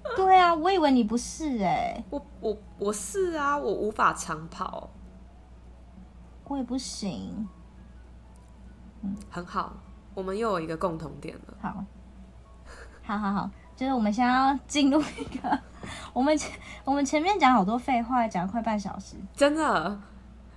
[0.15, 4.89] 对啊，我以为你不是哎、欸，我我我是啊，我无法长跑，
[6.45, 7.47] 我也不行。
[9.01, 9.73] 嗯，很好，
[10.13, 11.53] 我们又有一个共同点了。
[11.61, 11.83] 好，
[13.03, 15.59] 好好好，就是我们现在要进入一个，
[16.13, 16.51] 我们前
[16.83, 19.99] 我们前面讲好多废话，讲了快半小时，真的。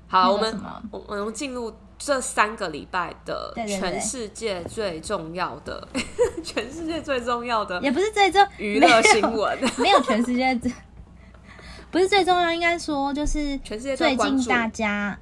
[0.06, 0.60] 好，我们
[0.90, 1.72] 我我们进入。
[2.02, 5.86] 这三个礼拜的全世界最重要的，
[6.52, 10.72] 全世界最重要的也不是最重娱乐新闻，没有全世界最
[11.92, 15.18] 不是最重要，应该说就是全世界最近大家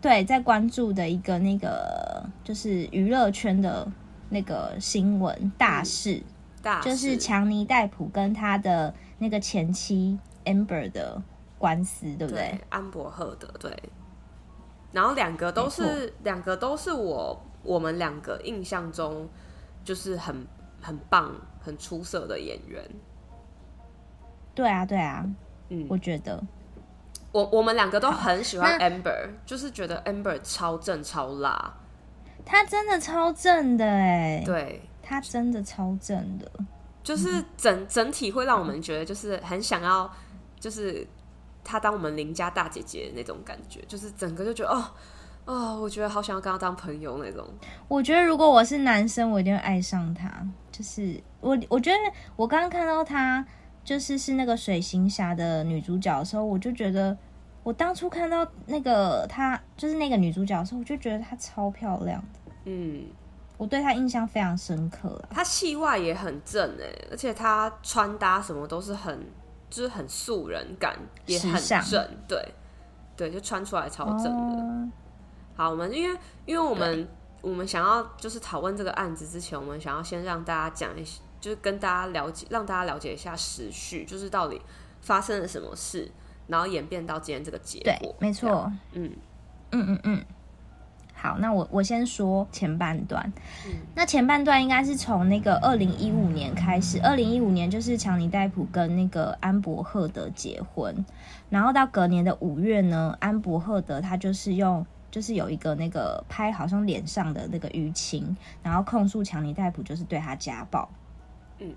[0.00, 3.86] 对在关注的一个那个就是娱乐圈的
[4.30, 6.24] 那个新闻大事，嗯、
[6.62, 11.22] 大事就是强尼戴普跟他的那个前妻 Amber 的
[11.58, 12.40] 官司，对不对？
[12.50, 13.70] 对安博赫的对。
[14.90, 19.28] 然后两个都是两个都是我我们两个印象中
[19.84, 20.46] 就是很
[20.80, 22.82] 很棒很出色的演员。
[24.54, 25.24] 对啊对啊，
[25.70, 26.42] 嗯，我觉得
[27.32, 31.74] 我我们两个都很喜欢 Amber，就是觉得 Amber 超正超辣，
[32.44, 34.42] 她真的超正的哎。
[34.44, 36.50] 对，他真的超正的，
[37.02, 40.10] 就是整整体会让我们觉得就是很想要，
[40.60, 41.06] 就是
[41.64, 44.84] 她当我们邻家大姐姐的那种感觉，就是整个就觉得哦
[45.44, 47.46] 哦，我觉得好想要跟他当朋友那种。
[47.88, 50.30] 我觉得如果我是男生，我一定会爱上他。
[50.70, 51.98] 就是我，我觉得
[52.36, 53.44] 我刚刚看到他
[53.84, 57.16] 就是是那个水行侠的女主角的时候，我就觉得。
[57.64, 62.50] 我当初看到那个她，就是那个女主角的时候，我就觉得她超漂亮的。
[62.64, 63.04] 嗯，
[63.56, 65.22] 我对她印象非常深刻。
[65.30, 69.16] 她戏外也很正哎，而且她穿搭什么都是很，
[69.70, 72.04] 就是很素人感，也很正。
[72.26, 72.52] 对，
[73.16, 74.88] 对，就穿出来超正的。
[75.56, 77.08] 哦、好，我们因为因为我们
[77.40, 84.60] 我们想要就是讨论这个案子之前，我们想要先让大家讲一些，就是跟大家了解，让大家了解一下时序，就是到底
[85.00, 86.10] 发生了什么事。
[86.48, 89.10] 然后演变到今天这个结果，对，没错，嗯
[89.70, 90.24] 嗯嗯嗯。
[91.14, 93.32] 好，那我我先说前半段。
[93.64, 101.04] 嗯，那前半段应该是从那个二零一五年开始，二零一五年就是强尼戴普跟那个安柏赫德结婚，
[101.48, 110.90] 然后到隔年的五月呢，安柏赫德他就是用就是有一个那个拍好像脸上的那个淤青，然后控诉强尼戴普就是对他家暴。
[111.60, 111.72] 嗯。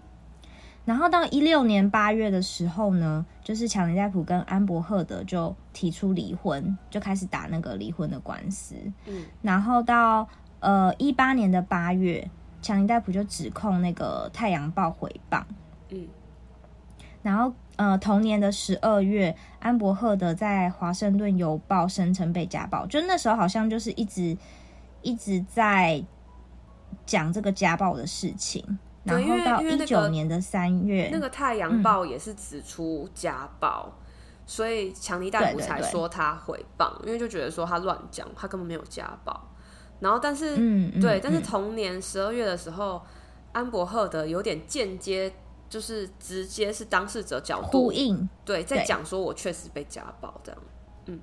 [0.86, 8.76] 然后到一六年八月的时候呢，就是强尼戴普跟安柏赫德就提出离婚，就开始打那个离婚的官司。
[9.06, 12.30] 嗯，然后到呃一八年的八月，
[12.62, 15.44] 强尼戴普就指控那个《太阳报》诽谤。
[15.90, 16.08] 嗯，
[17.24, 24.38] 然后呃同年的十二月，安伯赫德在《华盛顿邮报》声称被家暴，就那时候好像就是一直
[25.02, 26.04] 一直在
[27.06, 28.80] 讲这个家暴的事情。
[29.04, 33.94] 然后到一九年的三月，那个《太阳报》也是指出家暴，嗯、
[34.48, 39.40] 所以强尼戴普才说他诽谤，因为就觉得说他乱讲，他根本没有家暴。
[40.00, 43.02] 然后，但是，嗯嗯、对，但是同年十二月的时候，嗯、
[43.54, 45.32] 安伯赫德有点间接，
[45.70, 50.62] 就是直接是当事者角度呼应，对，在讲说我确实被家暴这样。
[51.06, 51.20] 嗯，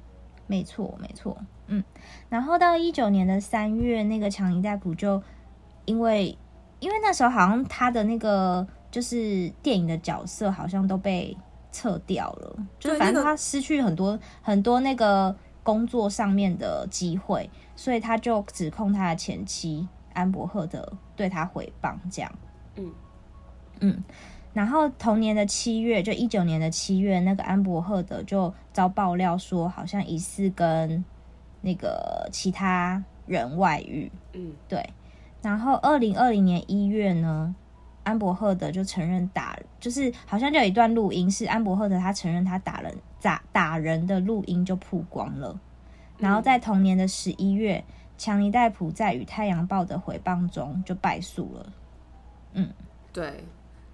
[0.46, 1.83] 没错，没错，嗯。
[2.28, 5.22] 然后到一九年的三月，那个强尼戴普就
[5.85, 6.37] 因为。
[6.81, 11.38] 因为那时候好像他的那个就是电影的角色好像都被
[11.70, 22.33] 撤掉了，就是反正他失去很多很多那个工作上面的机会，所以他就指控他的前妻安柏赫德对他诽谤，这样。
[22.74, 22.92] 嗯
[23.78, 24.02] 嗯，
[24.52, 31.04] 然后同年的七月，就一九年的七月，那个安博赫德就遭爆料说，好像疑似跟
[31.62, 34.12] 那个其他人外遇。
[34.34, 34.90] 嗯，对。
[35.40, 37.54] 然后，二零二零年一月呢，
[38.04, 45.58] 安博赫德就承认打，就是好像就有一段录音是安博赫德他承认他打人打打人的录音就曝光了。
[46.18, 47.82] 然后在同年的十一月，
[48.16, 51.72] 强尼戴普在与《太阳报》的回谤中就败诉了。
[52.52, 52.70] 嗯，
[53.12, 53.42] 对，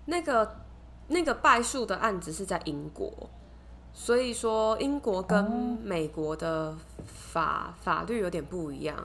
[0.09, 0.57] 那个
[1.09, 3.13] 那个败诉的案子是在英国，
[3.93, 5.45] 所以说英国跟
[5.83, 8.97] 美国的法、哦、法律有点不一样。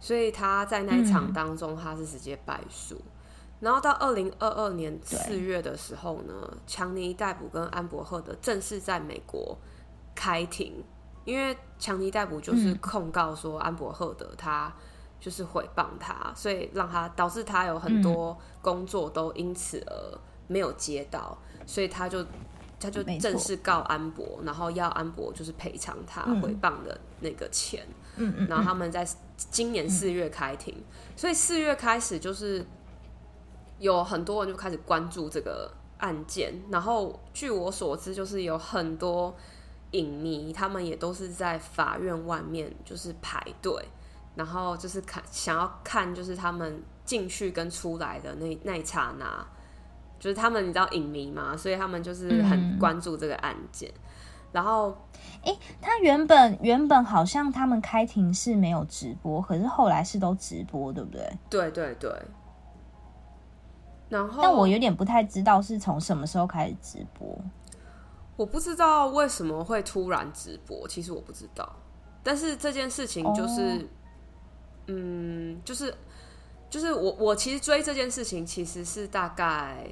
[0.00, 2.96] 所以他在那一场当中，他是直接败诉。
[2.96, 3.12] 嗯、
[3.60, 6.34] 然后到二零二二年四月的时候呢，
[6.66, 9.56] 强尼戴普跟安柏赫德正式在美国
[10.12, 10.82] 开庭，
[11.24, 14.74] 因为强尼戴普就是控告说安柏赫德他
[15.20, 22.24] 就是诽谤他，所以让他导致他有很多工作都因此而没有接到，所以他就
[22.78, 27.86] 他就正式告安博，然后要安博就是赔偿他回谤的那个钱。
[28.16, 30.84] 嗯嗯，然后他们在今年四月开庭，嗯、
[31.16, 32.62] 所以四月开始就是
[33.78, 36.52] 有很多人就开始关注这个案件。
[36.70, 39.34] 然后据我所知，就是有很多
[39.92, 43.82] 影迷，他们也都是在法院外面就是排队，
[44.34, 49.46] 然后就是看想要看就是他们进去跟出来的那那一刹那，
[50.22, 53.90] 就是他们你知道影迷嘛，所以他们就是很关注这个案件。
[53.90, 54.00] 嗯、
[54.52, 54.96] 然后。
[55.44, 61.38] 哎、欸，他原本原本好像他们开庭是没有直播，可是后来是都直播，对不对？
[61.50, 62.14] 对对对。
[64.08, 67.36] 然后，但我有点不太知道是从什么时候开始直播。
[68.36, 71.68] 我不知道为什么会突然直播，其实我不知道。
[72.22, 73.84] 但是这件事情就是，哦、
[74.86, 75.92] 嗯，就是
[76.70, 79.84] 就是我我其实追这件事情其实是大概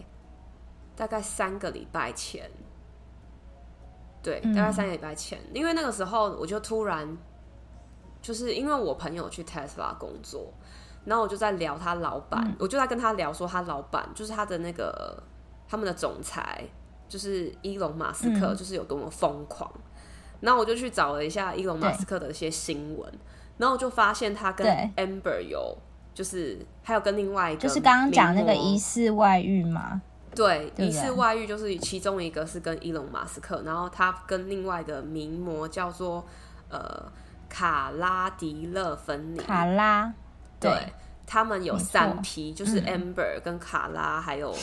[1.00, 2.50] 大概三个礼拜前。
[4.22, 7.08] 对，大概三个礼拜前，嗯、因为那个时候我就突然，
[8.20, 10.52] 就是因为我朋友去 Tesla 工作，
[11.06, 15.22] 然后我就在聊他老板，嗯、我就在跟他聊说他老板就是他的那个
[15.66, 16.62] 他们的总裁，
[17.08, 19.72] 就是伊隆马斯克，就是有多么疯狂。
[19.74, 19.80] 嗯、
[20.40, 23.10] 然后我就去找了一下伊隆马斯克的一些新闻，
[23.56, 25.74] 然后我就发现他跟 Amber 有
[26.12, 30.02] 就是还有跟另外一个，就是刚刚讲那个疑似外遇嘛。
[30.34, 36.24] 对，疑似外遇就是其中一个是跟伊隆马斯克，然后他跟另外一个名模叫做
[36.68, 37.10] 呃
[37.48, 39.38] 卡拉迪勒芬妮。
[39.38, 40.12] 卡拉，
[40.60, 40.92] 对，对
[41.26, 44.54] 他们有三批就是 Amber 跟卡拉，嗯、还有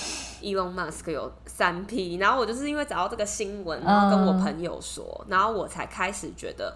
[0.41, 2.15] 伊隆马斯克有三批。
[2.15, 6.75] 然后我就是因为找到这个新闻，然后跟我朋友说，嗯、然后我才开始觉得，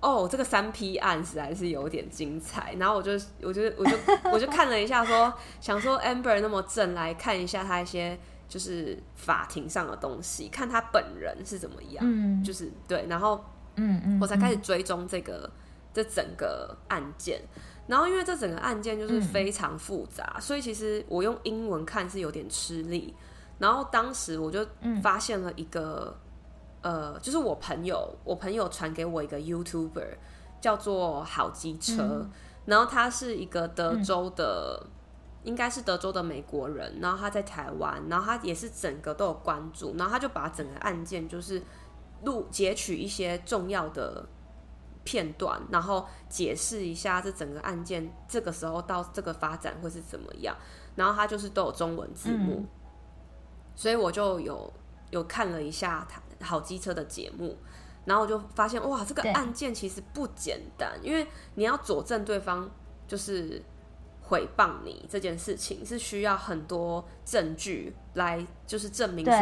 [0.00, 2.74] 哦，这个三 P 案实在是有点精彩。
[2.78, 3.96] 然后我就我就我就
[4.32, 8.18] 我就看了一下说，说想说 Amber 那么正，来看一下他一些。
[8.48, 13.44] 就是法庭上的东西，看他本人是怎么样，嗯、就是对，然后，
[13.74, 15.52] 嗯嗯，我才开始追踪这个、嗯、
[15.92, 17.42] 这整个案件，
[17.86, 23.14] 然后因为这整个案件就是非常复杂，嗯、所以其实我用英文看是有点吃力。
[23.58, 24.66] 然后当时我就
[25.02, 26.27] 发现了一个，嗯、
[26.82, 30.16] 呃，就是我朋友，我朋友传给我一个 YouTuber，
[30.60, 32.30] 叫做好机车，嗯、
[32.66, 34.80] 然后他是一个德州的。
[34.84, 34.90] 嗯
[35.44, 41.62] 应该是德州的美国人，然后他在台湾，然后他也是整个都有关注，然后他就把整个案件就是
[42.24, 44.26] 录截取一些重要的
[45.04, 50.54] 片段，然后解释一下这整个案件这个时候到这个发展会是怎么样，
[50.96, 52.68] 然后他就是都有中文字幕，嗯、
[53.74, 54.70] 所以我就有
[55.10, 57.56] 有看了一下他好机车的节目，
[58.04, 62.70] 然后我就发现哇，这个案件其实不简单，因为你要佐证对方
[63.06, 63.62] 就是。
[64.30, 69.34] 诽谤你这件事情是需要很多证据来，就是证明说，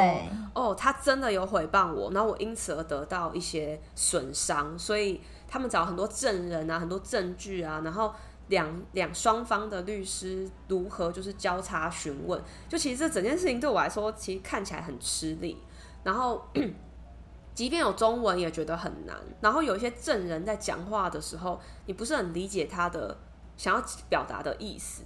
[0.54, 8.14] 哦，他真的有诽谤我，然后我因此而得到一些损伤，所以他们找很多证人啊，很多证据啊，然后
[8.46, 15.60] 两两双方的律师如何就是交叉询问，就其实这整件事情对我来说，其实看起来很吃力，
[16.04, 16.46] 然后
[17.56, 23.16] 即便有中文也觉得很难，然后有一些证人在讲话的时候，你不是很理解他的。
[23.58, 25.02] 想要表达的意思，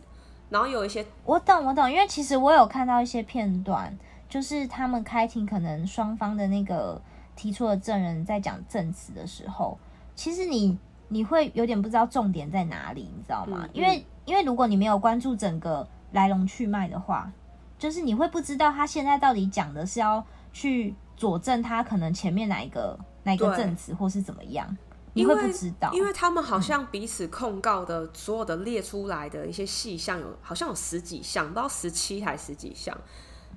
[0.48, 3.96] 然后有一些我懂我懂，因为其实我有看到一些片段，
[4.28, 7.00] 就是他们开庭，可能双方的那个
[7.36, 9.78] 提出的证人在讲证词的时候，
[10.16, 10.76] 其实你
[11.06, 13.60] 你会有点不知道重点在哪里，你知道吗？
[13.62, 17.30] 嗯嗯、因为因为如果你没有关注整个来龙去脉的话，
[17.78, 24.74] 就是你会不知道他现在到底讲的是要去佐证他可能前面哪一个哪一个证词，或是怎么样。
[25.12, 32.96] 你会不知道，因为他们好像彼此控告的所有的列出来的一些细项有好像有十几项，不知道十七还十几项，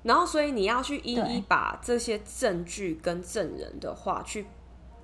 [0.02, 4.46] 然后所以你要去一一把这些证据跟证人的话去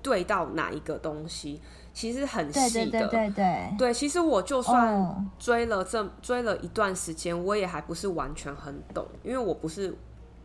[0.02, 1.62] 对到哪一个东西，
[1.94, 2.90] 其实很细的。
[2.90, 9.96] 对对对对对，其实我就算追了这追了一段时间，我也还不是完全很懂，因为我不是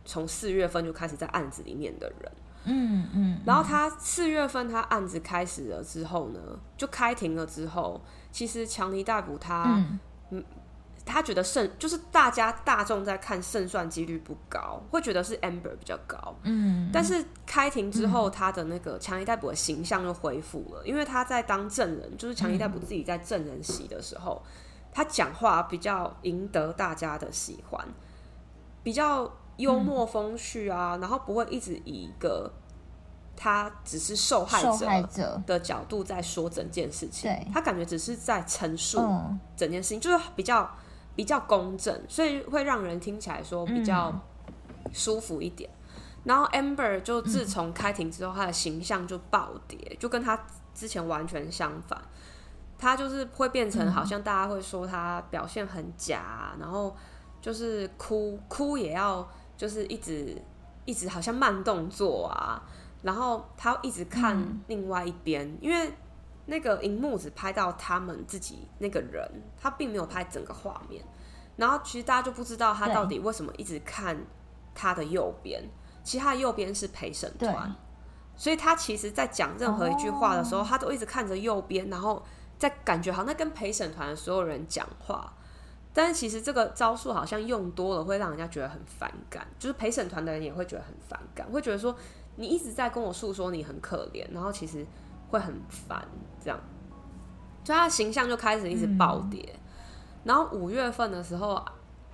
[0.06, 2.32] 从四月份就开始在案子里面的人。
[2.68, 6.40] 嗯嗯，嗯，然后他四月份他案子开始了之后呢，
[6.76, 8.00] 就开庭了之后，
[8.32, 9.80] 其实强尼戴普他
[11.04, 24.42] 他觉得胜就是大家大众在看胜算几率不高，会觉得是 Amber 比较高，嗯，但是开庭之后，他的那个强尼戴普的形象就恢复了，因为他在当证人，就是强尼戴普自己在证人席的时候，
[24.92, 27.86] 他讲话比较赢得大家的喜欢，
[28.82, 29.30] 比较。
[29.56, 32.52] 幽默风趣啊，嗯、然后不会一直以一个
[33.34, 34.62] 他只是受害
[35.04, 37.46] 者的角度在说整件事情，对。
[37.52, 38.98] 他感觉只是在陈述
[39.56, 40.70] 整件事情，嗯、就是比较
[41.14, 44.12] 比较公正，所以会让人听起来说比较
[44.92, 45.68] 舒服一点。
[45.70, 50.38] 嗯、然后 Amber 就自从开庭之后，他的形象就暴跌，就跟他
[50.74, 52.00] 之前完全相反，
[52.78, 56.96] 他就是会变成好像大家会说他表现很假，然后
[57.40, 59.28] 就是哭哭也要。
[59.56, 60.36] 就是一直
[60.84, 62.62] 一直好像慢动作啊，
[63.02, 65.92] 然后他一直看另外一边，嗯、因为
[66.46, 69.28] 那个荧幕只拍到他们自己那个人，
[69.60, 71.04] 他并没有拍整个画面。
[71.56, 74.16] 然后其实大家就不知道他到底为什么一直看
[74.74, 75.62] 他的右边，
[76.04, 77.74] 其实他的右边是陪审团，
[78.36, 82.22] 所以他其实在讲任何一句话的时候，哦、他都一直看着右边，然后
[82.58, 85.32] 在感觉好像在跟陪审团的所有人讲话。
[85.98, 91.96] 但是其实这个招数好像用多了会让人家觉得很反感，就是陪审团的人也会觉得很反感，会觉得说
[92.34, 94.84] 你一直在跟我诉说你很可怜，然后其实
[95.30, 96.06] 会很烦
[96.38, 96.60] 这样，
[97.64, 99.42] 所以他的形象就开始一直暴跌。
[99.54, 99.60] 嗯、
[100.24, 101.64] 然后五月份的时候，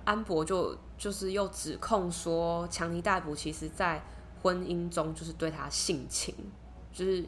[0.05, 4.01] 安博就就是又指控说强尼逮捕其实在
[4.41, 6.33] 婚姻中就是对他性侵，
[6.93, 7.21] 就是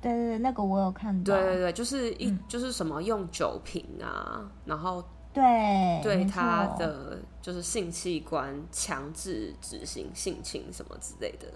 [0.00, 5.04] 对对对，那个我有看到，对对对，就是一、嗯、就是什么用酒瓶啊，然后。
[5.32, 11.46] 对，对他的就是性器官强制执行性侵什么之类的，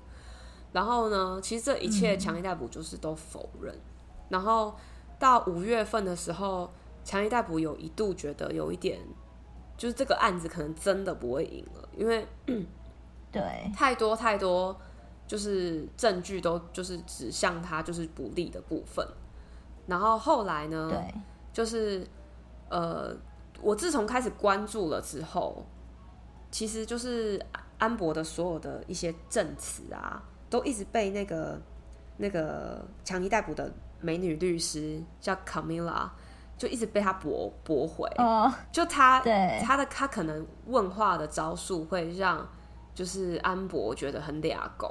[0.72, 3.74] 然后呢，其实这一切强力逮捕就是都否认。
[3.74, 3.80] 嗯、
[4.28, 4.74] 然后
[5.18, 6.70] 到五月份的时候，
[7.04, 9.00] 强力逮捕有一度觉得有一点，
[9.76, 12.26] 就是这个案子可能真的不会赢了，因为
[13.32, 14.76] 对太多太多
[15.26, 19.04] 就是证据都就是指向他就是不利的部分。
[19.86, 21.14] 然后后来呢，对，
[21.52, 22.06] 就是
[22.68, 23.14] 呃，
[23.60, 25.64] 我自从开始关注了之后，
[26.50, 27.40] 其实就是
[27.78, 31.60] 安博的所有的一些证词啊，都一直被那个
[32.16, 36.08] 那个强尼逮捕的美女律师叫 Camilla，
[36.56, 38.08] 就一直被他驳驳回。
[38.18, 42.46] 哦，就他对他的他可能问话的招数会让
[42.94, 44.90] 就是安博觉得很俩攻，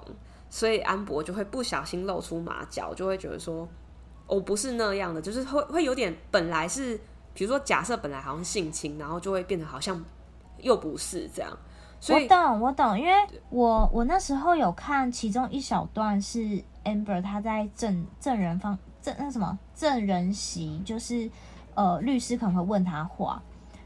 [0.50, 3.68] 所以安博就会不小心露出马脚，就会觉得说。
[4.26, 6.98] 我不是那样的，就是会会有点本来是，
[7.34, 10.00] 比如说假设本来好像性侵，然后就会变得好像
[10.60, 11.52] 又不是这样。
[12.00, 13.14] 所以我懂，我懂，因为
[13.50, 21.30] 我我那时候有看其中一小段是 Amber 他在证证人方证那什么证人席，就是
[21.76, 23.42] 呃律师可能会问他话，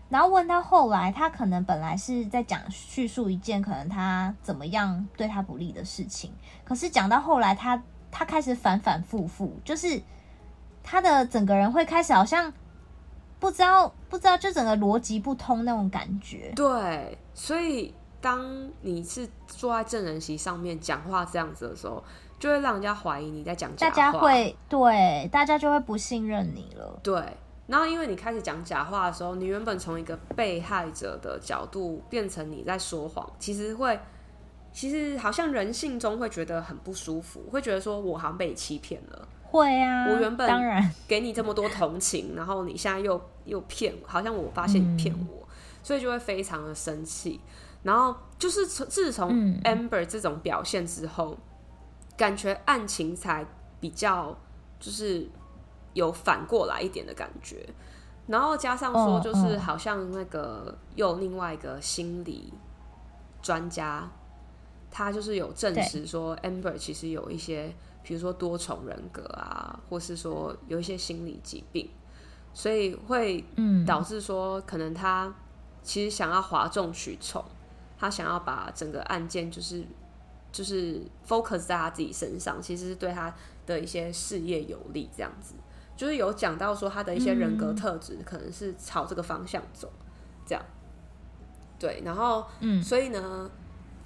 [0.09, 6.31] 然后问他后来他可能本来是在讲叙述一件可能他怎么样对他不利的事情，
[6.63, 7.81] 可是讲到后来他
[8.11, 10.01] 他开始反反复复，就是。
[10.89, 12.53] 他的整个人会开始好像
[13.39, 16.51] 不知道不知道，就整个逻辑不通那种感觉。
[16.55, 22.03] 对，所以当你是坐在证人席上面讲话这样子的时候，
[22.39, 23.95] 就会让人家怀疑你在讲假话。
[23.95, 26.99] 大家会对，大家就会不信任你了。
[27.03, 27.21] 对，
[27.67, 33.99] 然后因为你开始讲假话的时候，你原本从一个被害者的角度变成你在说谎，其实会，
[34.73, 39.27] 其实好像人性中会觉得很不舒服，会觉得说我好像被你欺骗了。
[39.49, 45.47] 会啊，我原本当然给你这么多同情，然后你现在又又骗我，好像我发现你骗我，嗯，
[45.81, 47.39] 所以就会非常的生气。
[47.83, 49.31] 然后就是从自从
[49.63, 51.37] Amber 这种表现之后，嗯，
[52.17, 53.45] 感觉案情才
[53.79, 54.37] 比较
[54.79, 55.25] 就是
[55.93, 57.65] 有反过来一点的感觉。
[58.27, 62.53] 然后加上说，就是好像那个又另外一个心理
[63.41, 64.09] 专家，
[64.91, 67.73] 他就是有证实说 Amber 其实有一些。
[68.07, 71.89] 比如说多重人格啊，或是说有一些心理疾病，
[72.53, 73.43] 所以会
[73.85, 75.35] 导致说，可能他
[75.83, 77.43] 其实想要哗众取宠，
[77.97, 79.83] 他想要把整个案件就是
[80.53, 83.35] 就是 focus 在他自己身上，其实是对他
[83.65, 85.09] 的一些事业有利。
[85.13, 85.55] 这样子
[85.97, 89.91] 就是有讲到说他的一些人格特质可能是朝这个方向走，
[90.45, 90.63] 这样
[91.77, 93.51] 对，然后嗯，所以呢，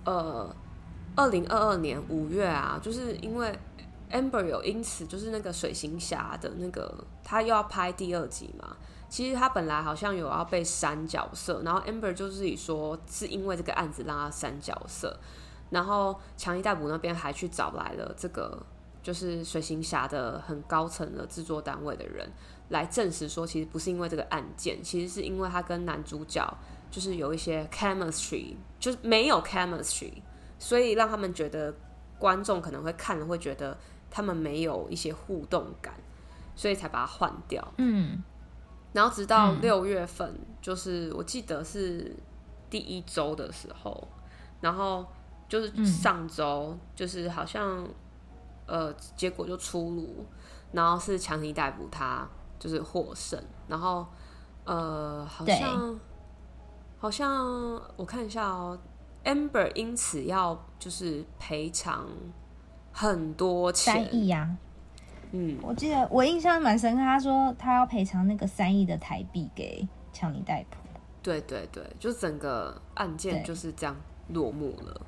[0.06, 0.56] 呃，
[1.16, 3.56] 二零二二年五月啊，就是因为。
[4.12, 8.78] Amber 有因此就是那个水行侠的那个，他又要拍第二集嘛。
[9.10, 15.20] 其实他本来好像有要被删角色，然后 Amber 就自己说是因为这个案子让他删角色，
[15.70, 18.66] 然后强尼戴普那边还去找来了这个
[19.04, 22.32] 就是水行侠的很高层的制作单位的人
[22.70, 26.58] 来证实说，其实不是因为这个案件，其实是因为他跟男主角
[26.90, 30.14] 就是有一些 chemistry，就是没有 chemistry，
[30.58, 31.76] 所以让他们觉得
[32.18, 33.78] 观众可能会看了会觉得。
[34.12, 35.94] 他们没有一些互动感，
[36.54, 37.66] 所以才把它换掉。
[37.78, 38.22] 嗯，
[38.92, 42.14] 然后直到六月份，嗯，就是我记得是
[42.70, 44.06] 第一周的时候，
[44.60, 45.08] 然后
[45.48, 47.88] 就是上周，就是好像
[48.68, 50.26] 呃结果就出炉，
[50.74, 52.28] 然后是强行逮捕他，
[52.60, 54.06] 就是获胜，然后
[54.66, 56.00] 呃好像
[57.00, 58.78] 好像我看一下哦
[59.24, 62.06] ，Amber 因此要就是赔偿。
[62.92, 64.50] 很多钱，三亿呀！
[65.32, 70.78] 嗯，我记得我印象蛮深刻，他说他要赔偿那个三亿的台币给强尼戴普。
[71.24, 73.96] 对对对，就整个案件就是这样
[74.28, 75.02] 落幕了。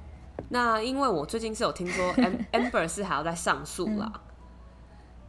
[0.48, 2.14] 那因为我最近是有听说，
[2.54, 4.12] Amber 是还要再上诉啦。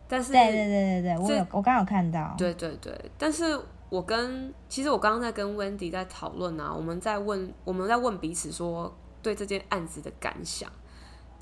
[0.06, 2.32] 但是，对对对对对，我有我刚有看到。
[2.38, 10.70] 对对对，但是我跟其实我刚刚在跟 Wendy 在讨论啊，我们在问我们在问彼此说对这件案子的感想，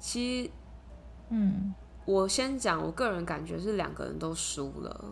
[0.00, 0.50] 其实。
[1.34, 1.74] 嗯，
[2.04, 5.04] 我先讲，我个人感觉是两个人都输了。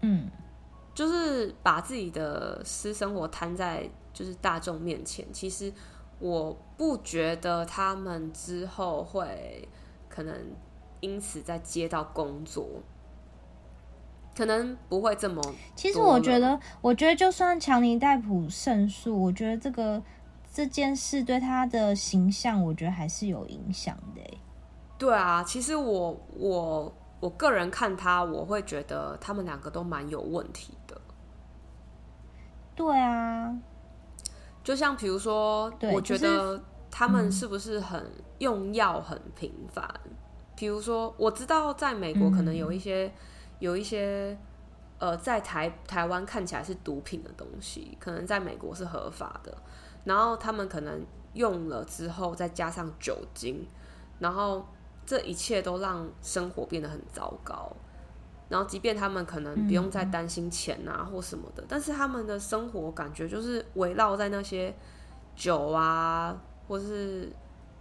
[0.00, 0.30] 嗯，
[0.94, 5.70] 就是把自己的私生活摊在就是大众面前，其实
[6.18, 9.68] 我不觉得他们之后会
[10.08, 10.34] 可能
[11.00, 12.66] 因此再接到工作，
[14.34, 15.42] 可能不会这么。
[15.76, 20.02] 其实我觉得，我觉得就算强尼戴普胜诉，我觉得这个。
[20.54, 24.38] 这件事对他的形象，我觉得还是有影响的。
[24.96, 31.00] 对啊，其实我我我个人看他，我会觉得他们两个都蛮有问题的。
[32.76, 33.52] 对啊，
[34.62, 39.84] 就像比如说，我觉得他们是不是很用药很频繁？
[40.54, 43.12] 比如说，我知道在美国可能有一些
[43.58, 44.38] 有一些
[44.98, 49.52] 呃，在台台湾看起来是毒品的东西，可能在美国是合法的。
[50.04, 53.66] 然后他们可能用了之后，再加上酒精，
[54.18, 54.64] 然后
[55.04, 57.70] 这一切都让生活变得很糟糕。
[58.46, 64.72] 然后，即便他们可能不用再担心钱啊或什么的，嗯、但是他们的生活感觉就是围绕在那些
[65.34, 66.36] 酒啊，
[66.68, 67.32] 或是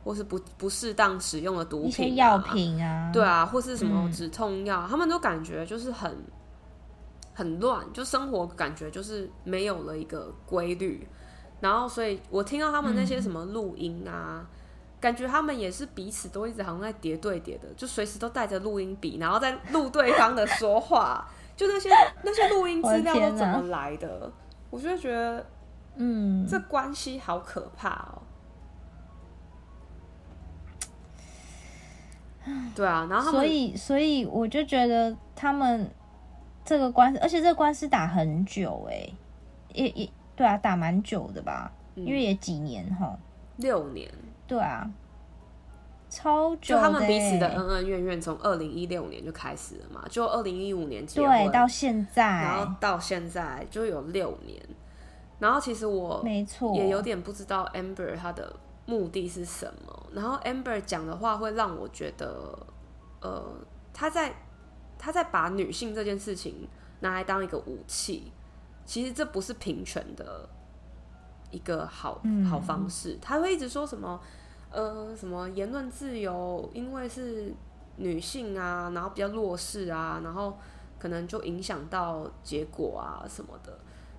[0.05, 6.17] 或是不不适当使用的毒品、啊、药品啊，对啊，或是什么止痛药，嗯、他们都感觉就是很
[7.33, 11.05] 很乱，就生活感觉就是没有了一个规律。
[11.63, 14.45] 然后，所以我听到他们那些什么录音啊。
[14.45, 14.59] 嗯
[15.03, 21.27] 感觉他们也是彼此都一直好像在叠对叠的，就随时都带着录音笔，然后在录对方的说话。
[21.57, 21.89] 就那些
[22.23, 24.31] 那些录音资料都怎么来的？
[24.69, 25.45] 我，我就觉得，
[25.97, 28.21] 嗯，这关系好可怕哦。
[32.73, 35.91] 对啊，然后所以所以我就觉得他们
[36.63, 39.09] 这个官司，而且这个官司打很久哎，
[39.73, 41.71] 也也对啊，打蛮久的吧？
[41.95, 43.17] 嗯、因为也几年哈，
[43.57, 44.09] 六年。
[44.47, 44.89] 对啊，
[46.09, 46.75] 超久。
[46.75, 54.61] 就他们彼此的恩恩怨怨，从二零一六年就开始了嘛，就二零一五年结婚，对，到现在，然后到现在就有六年。
[55.39, 58.55] 然后其实我没错，也有点不知道 Amber 他的
[58.85, 60.07] 目的是什么。
[60.13, 62.57] 然后 Amber 讲的话会让我觉得，
[63.19, 63.43] 呃，
[63.93, 64.33] 他在
[64.97, 66.67] 他在把女性这件事情
[67.01, 68.31] 拿来当一个武器，
[68.85, 70.49] 其实这不是平权的。
[71.51, 72.19] 一个好
[72.49, 74.19] 好方式，他会一直说什么，
[74.71, 77.53] 呃，什么言论自由，因为是
[77.97, 80.57] 女性啊，然后比较弱势啊，然后
[80.97, 83.77] 可能就影响到结果啊什么的。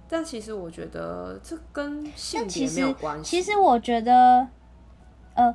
[0.09, 3.29] 但其实我觉得这跟性别没有关系。
[3.29, 4.47] 其实我觉得，
[5.35, 5.53] 呃，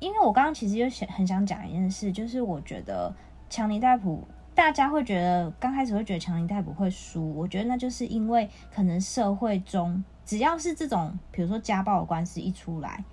[0.00, 3.14] 因为我刚刚其实就想很想讲一件事，就是我觉得
[3.48, 10.02] 强尼戴普，大家会觉得刚开始会觉得强尼戴普会输，我觉得那就是因为可能社会中。
[10.26, 13.04] 只要是这种，比如说家暴的官司一出来，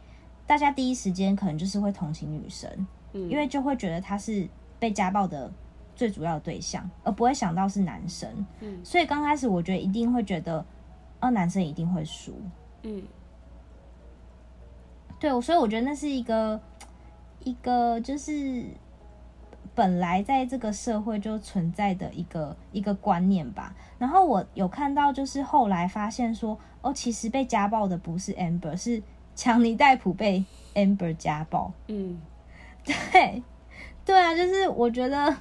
[0.45, 2.69] 大家第一时间可能就是会同情女生，
[3.13, 5.51] 嗯，因为就会觉得她是被家暴的
[5.95, 10.63] 最主要的对象，而不会想到是男生，嗯，所以刚开始我觉得一定会觉得，
[11.19, 12.39] 哦，男生一定会输，
[12.83, 13.01] 嗯，
[15.19, 16.59] 对，所以我觉得那是一个
[17.43, 18.65] 一个就是。
[19.77, 23.75] 本来在这个社会就存在的一个一个观念吧。
[23.99, 29.03] 然后我有看到，就是后来发现说，哦，其实被家暴的不是 Amber，是
[29.35, 31.71] 强尼戴普被 Amber 家暴。
[31.85, 32.19] 嗯，
[32.83, 33.43] 对，
[34.03, 35.37] 对啊，就是我觉得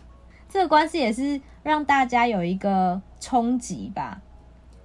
[0.51, 4.21] 这个关系也是让大家有一个冲击吧。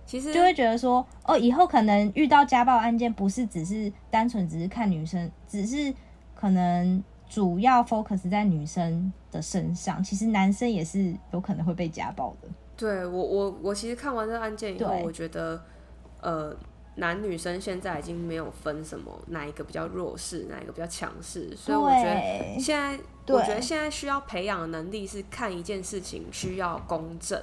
[0.05, 5.93] 其实就会觉得说，哦，以后可能遇到家暴案件，不是只是单纯只是看女生，只是
[6.33, 7.03] 可能。
[7.31, 12.49] 主要 focus 在女生的身上，其实男生也是有可能会被家暴的。
[12.75, 15.63] 对，我，我我其实看完这个案件以后，我觉得，
[16.19, 16.53] 呃，
[16.95, 22.99] 男女生现在已经没有分什么哪一个比较弱势，哪一个比较强势，所以我觉得现在，
[23.33, 27.41] 我觉得现在需要培养的能力是看一件事情需要公正，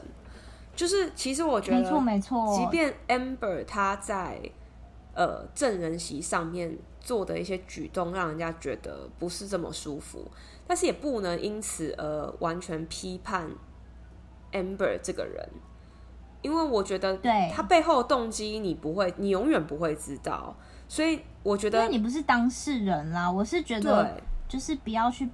[0.76, 4.38] 就是其实我觉得，没错没错，即便 Amber 他在
[5.18, 6.78] 呃证人席上面。
[7.00, 10.30] 做的一些举动让人家觉得不是这么舒服，
[10.66, 13.48] 但是也不能因此而完全批判
[14.52, 15.48] Amber 这个人，
[16.42, 20.54] 因为我觉得对他背后的动机你不会，你永远不会知道，
[20.86, 25.26] 所以我觉得因为你不是当事人啦，我是觉得就是不要去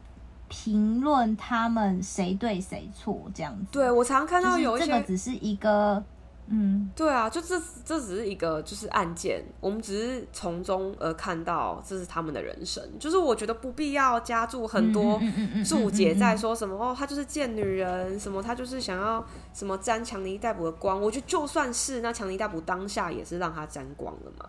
[0.48, 3.66] 评论他们谁对谁错这样子。
[3.72, 6.04] 对，我常常看到有一些，这个只是一个。
[6.46, 15.18] 嗯，对啊，就这这只是一个就是案件，我们只是从中而看到这是他们的人生，就是我觉得不必要加注很多
[15.64, 19.24] 注解在说什么哦，他就是贱女人，什么他就是想要
[19.54, 24.46] 什么沾强尼戴普的光，我觉得就算是那强尼戴普当下也是让他沾光了嘛，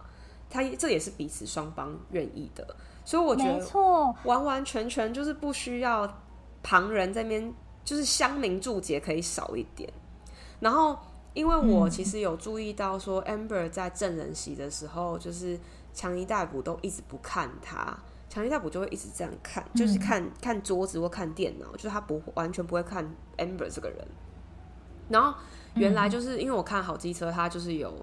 [0.49, 2.75] 他这也是彼此双方愿意的，
[3.05, 6.21] 所以我觉得完完全全就是不需要
[6.61, 7.53] 旁人在那边，
[7.85, 9.89] 就是乡民注解可以少一点，
[10.59, 10.97] 然后。
[11.36, 15.59] 因为我其实有注意到，说 Amber 在证人席的时候，就是
[15.93, 17.95] 强尼戴普都一直不看他，
[18.29, 23.05] 强尼戴普就会一直这样看，就是看看桌子或看电脑，就是他不完全不会看
[23.38, 24.07] Amber 这个人。
[25.09, 25.38] 然后
[25.75, 27.93] 原来就是因为我看好机车，他就是有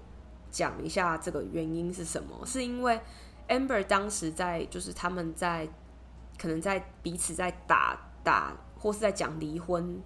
[0.51, 3.01] 讲一下这个原因是什么，是因为
[3.49, 5.67] Amber 当时在就是他们在
[6.37, 9.99] 可能在彼此在打打或是在讲离婚。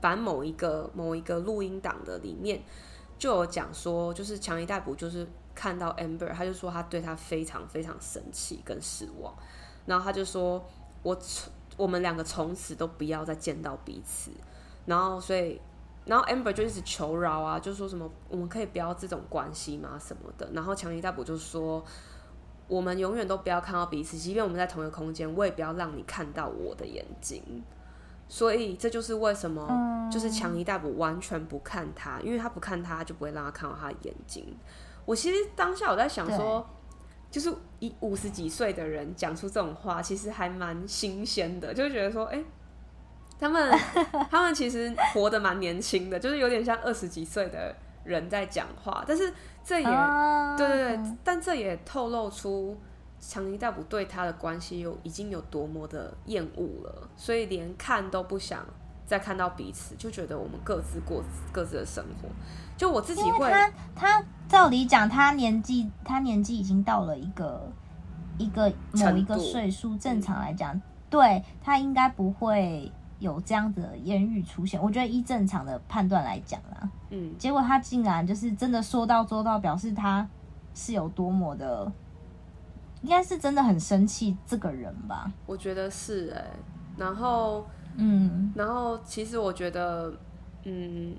[0.00, 2.62] 反某一个某一个录音档的里面
[3.18, 9.34] 就有讲说，就是强尼戴普就是看到 Amber，他就说他对他非常非常生气跟失望，
[9.86, 10.64] 然后他就说
[11.02, 14.30] 我从我们两个从此都不要再见到彼此，
[14.84, 15.60] 然后所以
[16.04, 19.98] 然后 Amber 就一直求饶啊，就说什么我们可以不要这种关系吗？
[19.98, 20.48] 什么的。
[20.52, 21.84] 然后强尼戴普就说，
[22.68, 27.42] 我们永远都不要看到彼此，即便我们在同一个空间，我也不要让你看到我的眼睛。
[28.28, 34.56] 所以这就是为什么，就是强尼戴普完全不看他，因为他不看他，就不会让他看到他的眼睛。
[35.04, 36.66] 我其实当下我在想说，
[37.30, 42.42] 就是一五十几岁的人讲出这种话，其实还蛮新鲜的，就觉得说，哎。
[43.38, 43.70] 他们
[44.32, 49.30] 他们其实活得蛮年轻的，就是有点像二十几岁的人在讲话，但是
[49.62, 52.74] 这也、uh, 对对对，但这也透露出
[53.28, 58.64] 强尼戴普对他的关系有已经有多么的厌恶了，所以连看都不想
[59.04, 61.22] 再看到彼此，就觉得我们各自过
[61.52, 62.28] 各自的生活。
[62.76, 67.70] 就我自己会，他他照理讲，他年纪他年纪已经到了一个
[68.38, 72.92] 一个某一个岁数，正常来讲，对他应该不会。
[73.18, 80.28] 有这样的言语出现，我觉得依正常的判断来讲啦，嗯，结果他竟然就是真的说到做到，表示他
[80.74, 81.90] 是有多么的，
[83.06, 85.30] 应该是真的很生气这个人吧？
[85.46, 86.50] 我觉得是哎、欸，
[86.96, 87.64] 然后
[87.96, 90.12] 嗯，然后其实我觉得，
[90.64, 91.16] 嗯，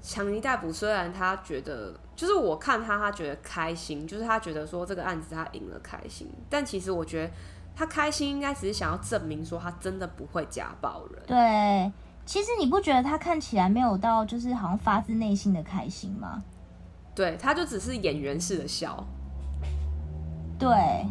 [0.00, 7.32] 强尼逮捕虽然他觉得，就是我看他，他觉得开心，就是他觉得说这个案子他赢了开心，但其实我觉得。
[7.78, 11.22] 他开心应该只是想要证明说他真的不会家暴人。
[11.26, 11.92] 对，
[12.24, 16.42] 其实你不觉得他看起来没有到就是好像发自内心的开心吗？
[17.14, 19.06] 对，他就只是演员式的笑。
[20.58, 21.06] 对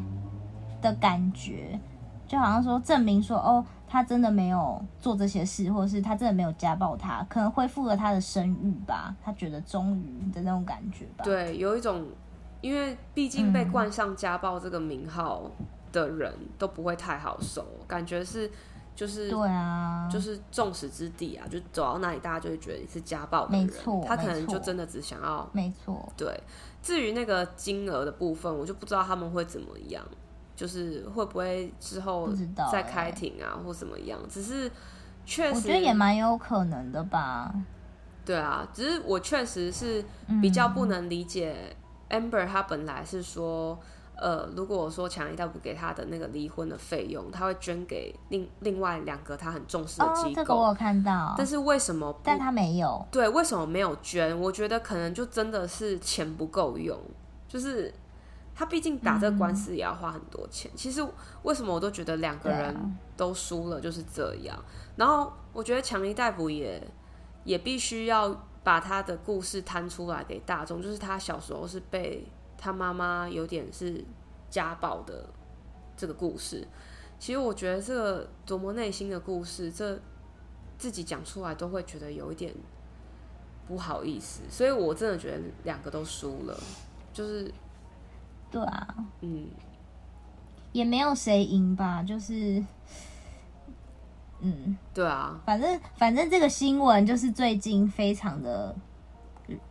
[0.82, 1.80] 的感觉，
[2.28, 9.16] 就好像说证明说哦，他真的没有做这些事，或者是他真的没有家暴他，可能恢复了他的声誉吧。
[9.24, 11.24] 他觉得终于的那种感觉吧。
[11.24, 12.06] 对，有一种，
[12.62, 15.41] 因为毕竟被冠上家暴这个名号。
[15.46, 15.66] 嗯
[15.96, 18.52] 的人都不会太好受，感觉是
[18.96, 26.08] 就是对啊，就是众矢之的啊，就走到那里，大家就会觉得你是家暴的人，没错，他可能就真的只想要没错。
[26.16, 26.41] 对，
[26.82, 30.02] 至于那个金额的部分，我就不知道他们会怎么样，
[30.56, 32.30] 就是会不会之后
[32.72, 34.18] 再开庭啊，或怎么样？
[34.30, 34.72] 只是
[35.26, 37.54] 确实，我觉得也蛮有可能的吧。
[38.24, 40.02] 对啊，只是我确实是
[40.41, 41.76] 比较不能理解
[42.10, 43.78] Amber，他本来是说。
[44.18, 50.30] 呃，如果我说强尼戴普给他的那个离婚的费用，他会捐给另另外两个他很重视的机构。
[50.30, 51.36] 哦，这个我有看到。
[51.38, 52.18] 但是为什么？
[52.24, 53.05] 但他没有。
[53.11, 54.39] 对，为什么没有捐？
[54.39, 56.97] 我觉得可能就真的是钱不够用。
[57.47, 57.93] 就是
[58.55, 60.72] 他毕竟打这个官司也要花很多钱。
[60.74, 60.78] 嗯。
[60.78, 61.05] 其实
[61.43, 64.57] 为什么我都觉得两个人都输了就是这样。
[64.95, 66.82] 然后我觉得强尼戴普也
[67.43, 72.26] 也必须要把他的故事摊出来给大众，就是他小时候是被。
[72.66, 74.03] 他妈妈有点是
[74.49, 75.30] 家暴的
[75.95, 76.68] 这个故事，
[77.20, 79.99] 其实我觉得这个琢磨内心的故事，这
[80.76, 82.51] 自己讲出来都会觉得有一点
[83.68, 86.59] 不好意思，所以我真的觉得两个都输了，
[87.13, 87.53] 就是
[88.49, 89.45] 对啊，嗯，
[90.72, 92.66] 也没有谁赢吧，就是
[94.39, 98.76] 嗯，对啊，反正反正这个新闻就是最近非常的。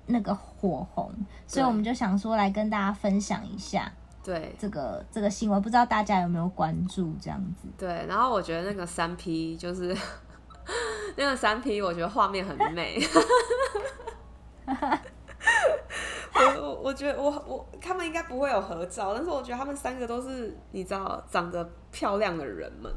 [0.06, 1.12] 那个火红，
[1.46, 3.90] 所以我们就想说来跟大家分享一下，
[4.22, 7.68] 对这个这个新闻，不知道大家有没有关注这样子？
[7.76, 9.96] 对，然后我觉得那个三 P 就是
[11.16, 13.00] 那个三 P，我觉得画面很美。
[16.36, 22.92] 我我我觉得我我他们应该不会有合照，但是我觉得他们三个都是你知道长得漂亮的人们。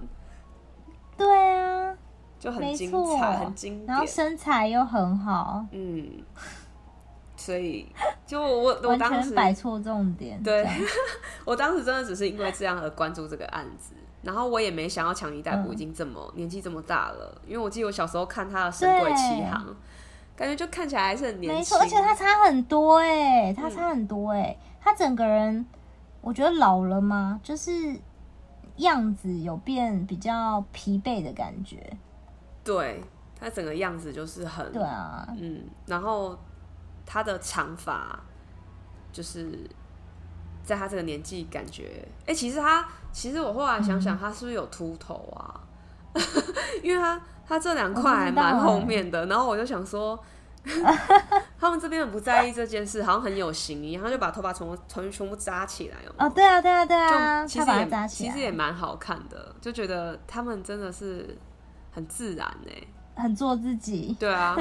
[1.15, 1.95] 对啊，
[2.39, 6.23] 就很精彩，很经典，然后身材又很好，嗯。
[7.37, 7.87] 所以，
[8.25, 10.41] 就我我当时摆错重点。
[10.41, 10.67] 对，
[11.45, 19.63] 我当时真的只是因为这样而关注这个案子，然后我也没想到强尼戴普已经这么、嗯、年纪这么大了，因为我记得我小时候看他的《神鬼奇航》，
[20.35, 21.59] 感觉就看起来还是很年轻。
[21.59, 25.63] 没错，而且他差很多哎，他差很多哎、嗯，他整个人
[26.21, 27.39] 我觉得老了吗？
[27.43, 27.71] 就是
[28.77, 31.95] 样子有变比较疲惫的感觉。
[32.63, 33.03] 对，
[33.39, 36.35] 他整个样子就是很对啊，嗯，然后。
[37.07, 38.19] 他的长发，
[39.13, 39.57] 就是
[40.63, 45.61] 在他这个年纪，感觉哎、欸，其实他，其实我后来想想，他是不是有秃头啊？
[46.13, 46.21] 嗯、
[46.83, 50.21] 因为他他这两块还蛮后面的，然后我就想说，
[51.57, 56.15] 他们这边很不在意这件事，好像很有型一样，他就把头发从从全部扎起来有有？
[56.17, 61.37] 哦，对啊，对啊，对啊，其实也其实也蛮好看的，就觉得他们真的是
[61.93, 64.13] 很自然哎，很做自己。
[64.19, 64.57] 对啊，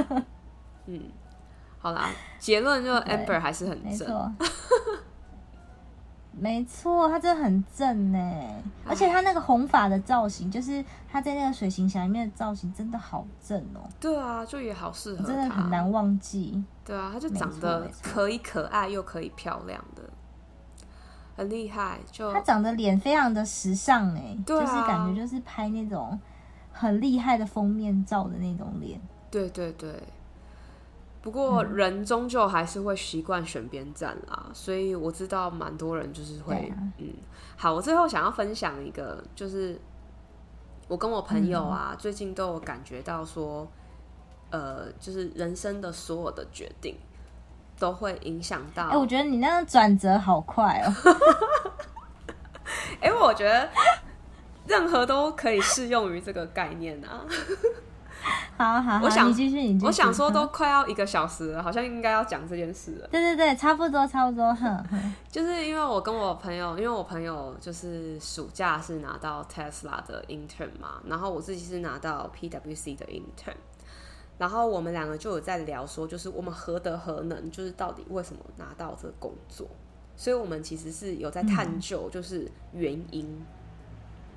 [0.87, 1.03] 嗯。
[1.87, 2.11] 好啦，
[2.41, 4.35] 结论就 Amber 还是很正，
[6.37, 8.19] 没错，他真的很正呢，
[8.85, 13.87] 而且他那个红发的造型，就是他在那个水行侠里面的造型，真的好正哦。
[14.01, 16.61] 对啊，就也好适合，真的很难忘记。
[16.85, 20.03] 对啊，他就长得可以可爱又可以漂亮的，
[21.37, 22.01] 很厉害。
[22.11, 26.19] 就他长得脸非常的时尚哎，对啊，就是感觉就是拍那种
[26.73, 29.01] 很厉害的封面照的那种脸。
[29.31, 30.03] 对对对。
[31.27, 37.13] 不过人终究还是会习惯选边站啦，所以我知道蛮多人就是会，嗯，
[37.57, 39.77] 好，我最后想要分享一个，就是
[40.87, 43.67] 我跟我朋友啊，最近都有感觉到说，
[44.51, 46.97] 呃，就是人生的所有的决定
[47.77, 48.87] 都会影响到。
[48.87, 50.95] 哎，我觉得你那个转折好快哦。
[53.03, 53.69] 哎，我觉得
[54.69, 57.27] 任何都可以适用于这个概念啊。
[58.57, 59.87] 好好好，我想继续，你继续。
[59.87, 63.09] 我想说，都快要一个小时了，好像应该要讲这件事了。
[63.09, 64.55] 对对对，差不多差不多。
[64.55, 64.85] 哼，
[65.31, 73.55] 就是因为我跟我朋友，因为我朋友就是暑假是拿到 Tesla 的 intern 嘛，然后我自己是拿到 PwC 的 intern，
[74.39, 79.69] 然后我们两个就有在聊说，就是我们何德何能，就是到底为什么拿到这个工作，
[80.17, 83.47] 所以我们其实是有在探究，就是原因，嗯、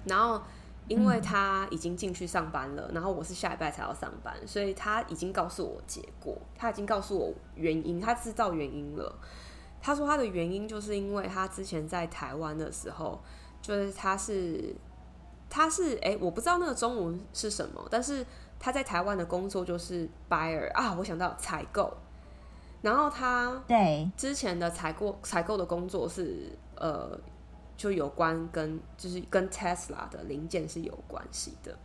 [0.06, 0.42] 然后。
[0.90, 9.16] 因为他已经进去上班了，然后我是下礼拜才要上班，所以他已经告诉我结果，他已经告诉我原因，他知道原因了。
[9.80, 13.22] 他说他的原因就是因为他之前在台湾的时候，
[13.62, 14.76] 就是他是
[15.48, 18.26] 他是哎，我不知道那个中文是什么，但是
[18.60, 21.96] 他在台湾的工作就是 buyer 啊，我想到采购，
[22.82, 27.16] 然后他对之前的采购采购的工作是呃。
[27.80, 31.80] 就有关跟就是跟 Tesla 的零件是有关系的，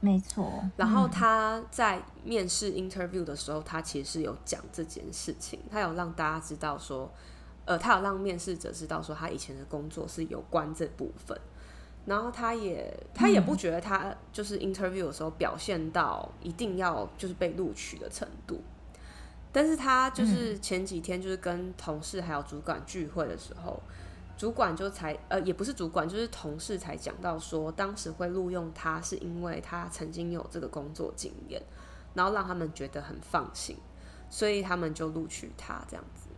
[0.00, 0.64] 没错。
[0.78, 7.12] 然后他在面试 interview 的时候，他其实是有讲这件事情，他有让大家知道说，
[7.66, 11.38] 呃，他有让面试者知道说他以前的工作是有关这部分。
[12.06, 18.62] 然后他也他也不觉得他就是 interview 的时候表现到一定要就是被录取的程度，
[19.52, 23.78] 但是他就是前几天就是跟同事还有主管聚会的时候。
[24.36, 31.62] 主管就才呃，也不是主管，就是同事才讲到说，当时会录用他是因为他曾经有这个工作经验，
[32.14, 33.76] 然后让他们觉得很放心，
[34.28, 36.28] 所以他们就录取他这样子。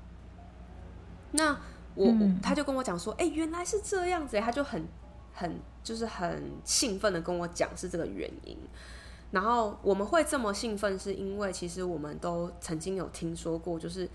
[1.32, 1.58] 那
[1.94, 4.86] 我、他就跟我讲说，哎、原来是这样子，他就很
[5.32, 8.58] 很就是很兴奋的跟我讲是这个原因。
[9.30, 14.06] 然后我们会这么兴奋，是因为其实我们都曾经有听说过，就是。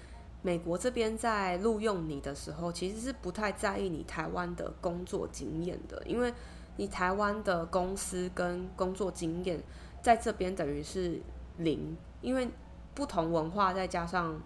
[0.43, 6.33] 美国这边在录用你的时候，其实是不太在意你台湾的工作经验的，因为
[6.77, 9.61] 你台湾的公司跟工作经验
[10.01, 11.21] 在这边等于是
[11.57, 12.49] 零，因为
[12.95, 14.41] 不同文化再加上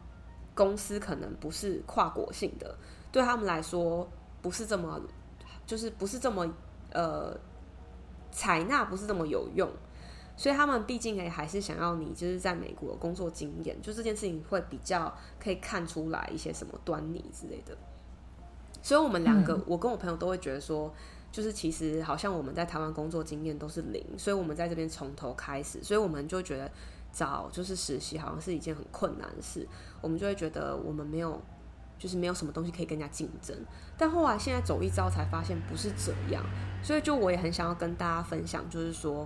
[0.54, 2.78] 公司可能不是跨国性的，
[3.12, 4.08] 对他们来说
[4.42, 5.00] 不是这么，
[5.66, 6.46] 就是不是这么
[6.92, 7.38] 呃
[8.32, 9.70] 采纳不是这么有用。
[10.38, 17.78] 所以他们毕竟也还是想要你，就是在美国的工作经验，就这件事情会比较可以看出来一些什么端倪之类的。
[18.82, 20.94] 所以我们两个，我跟我朋友都会觉得说，
[21.32, 26.70] 就是其实好像我们在台湾工作经验都是零，所以我们在这边从头开始，所以我们就觉得
[27.14, 29.66] 找就是实习好像是一件很困难的事，
[30.02, 31.42] 我们就会觉得我们没有，
[31.98, 33.56] 就是没有什么东西可以跟人家竞争。
[33.98, 36.44] 但后来现在走一遭才发现不是这样，
[36.84, 39.26] 所以就我也很想要跟大家分享，就是说。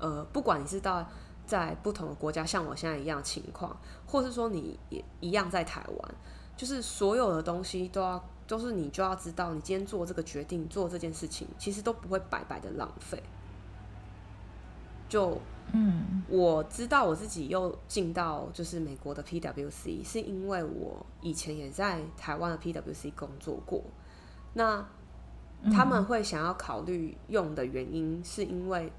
[0.00, 1.06] 呃，不管你是到
[1.46, 3.76] 在不同的国家，像我现在一样的情况，
[4.06, 6.14] 或是说你也一样在台湾，
[6.56, 13.22] 就是所有的东西都要，都是你就要知道，你今天做这个决定，做这件事情，其实都不会白白的浪费。
[15.08, 15.36] 就
[15.72, 23.82] 嗯，我知道我自己又进到就是美国的 PWC，是因为我以前也在台湾的 PWC 工作过。
[24.54, 24.86] 那
[25.72, 28.92] 他们会想要考虑用的原因，是因为。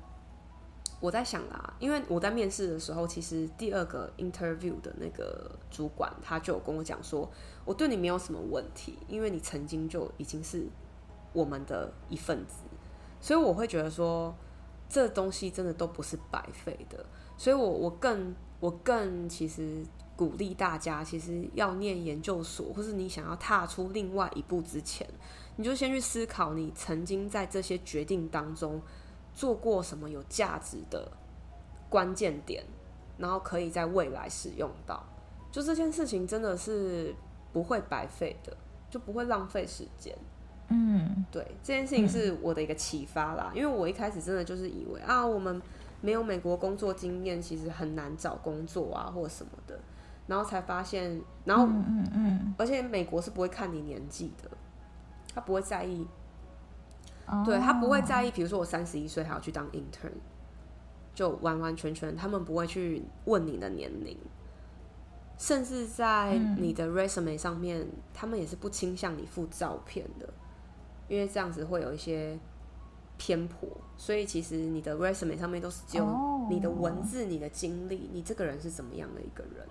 [1.02, 7.28] 我在想啦，因为我在面试的时候，其实第二个 interview 的那个主管他就有跟我讲说，
[7.66, 10.68] 我对你没有什么问题，因为你曾经就已经是
[11.34, 12.58] 我们的一份子，
[13.20, 14.36] 所以我会觉得说，
[14.88, 17.04] 这东西真的都不是白费的，
[17.36, 19.84] 所以我我更我更其实
[20.16, 25.08] 鼓励大家，其实要念研究所，或是你想要踏出另外一步之前，
[25.56, 28.80] 你就先去思考你曾经在这些决定当中。
[29.34, 31.12] 做过什么有价值的
[31.90, 32.64] 关键点，
[33.18, 35.04] 然后可以在未来使用到，
[35.52, 37.16] 就这件事情真的是
[37.52, 38.56] 不会白费的，
[38.90, 40.16] 就不会浪费时间。
[40.70, 45.62] 嗯，对，这件事情是我的一个启发啦，因为我一开始真的就是以为啊，我们
[46.02, 49.80] 没有美国工作经验，其实很难找工作啊，或什么的，
[50.28, 54.50] 然后才发现，然后嗯嗯，而且美国是不会看你年纪的。
[55.34, 56.06] 他不会在意。
[57.32, 60.12] 哦、对，他不会在意，比如说我三十一岁还要去当 intern，
[61.16, 64.18] 就完完全全他们不会去问你的年龄，
[65.38, 70.28] 甚至在你的 resume 上面，嗯、他们也是不倾向你附照片的，
[71.08, 72.38] 因为这样子会有一些
[73.18, 73.70] 偏颇。
[73.96, 79.66] 所以其实你的 resume 上面都是只有你的文字、你的经历，你这个人是怎么样的一个人。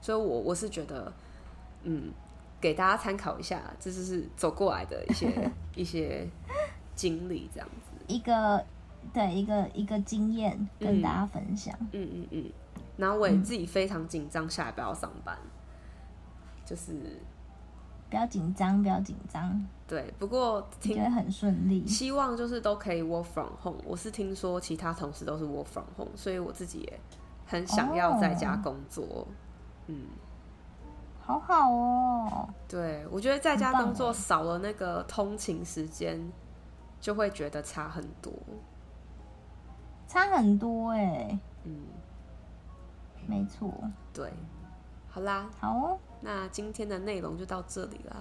[0.00, 1.12] 所以我我是觉得，
[1.82, 2.12] 嗯，
[2.60, 6.28] 给大家参考一下，这就是走过来的一些 一些。
[7.00, 8.62] 经历这样子，一个
[9.10, 11.74] 对一个一个经验跟大家分享。
[11.92, 12.52] 嗯嗯嗯，
[12.98, 15.50] 然后我也自己非常紧张，下来不要上班，嗯、
[16.66, 16.92] 就是
[18.10, 19.66] 不要紧张，不要紧张。
[19.88, 23.80] 对，不过听觉得很顺利，希望就是都可以 work from home。
[23.86, 27.00] 我是听说其他同事都是 work from home，所以我自己也
[27.46, 29.04] 很想要在家工作。
[29.06, 29.26] 哦、
[29.86, 30.04] 嗯，
[31.22, 32.48] 好好哦。
[32.68, 36.20] 对，我觉得在家工作少了那个通勤时间。
[37.00, 38.30] 就会觉得差很多，
[40.06, 41.86] 差很多哎、欸，嗯，
[43.26, 43.72] 没错，
[44.12, 44.30] 对，
[45.08, 48.16] 好啦，好哦，那今天的内容就到这里啦，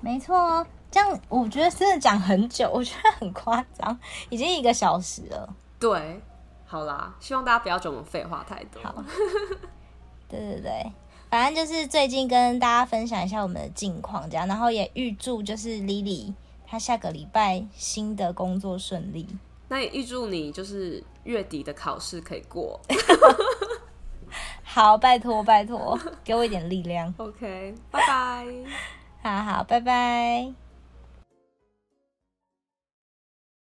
[0.00, 3.98] 没错，这样我觉得真的讲很久， 我觉得很夸张，
[4.30, 6.20] 已经一个小时了，对，
[6.64, 9.04] 好啦，希望大家不要觉得我们废话太多，好，
[10.28, 10.92] 对对对，
[11.28, 16.32] 反正就是最近跟大家分享一下我们的近况，这样，然后也预祝就是 Lily。
[16.72, 19.28] 他下个礼拜新的工作顺利，
[19.68, 22.80] 那也预祝你就是月底的考试可以过。
[24.64, 27.12] 好，拜托拜托，给我一点力量。
[27.18, 28.46] OK，拜拜。
[29.22, 30.61] 好好，拜拜。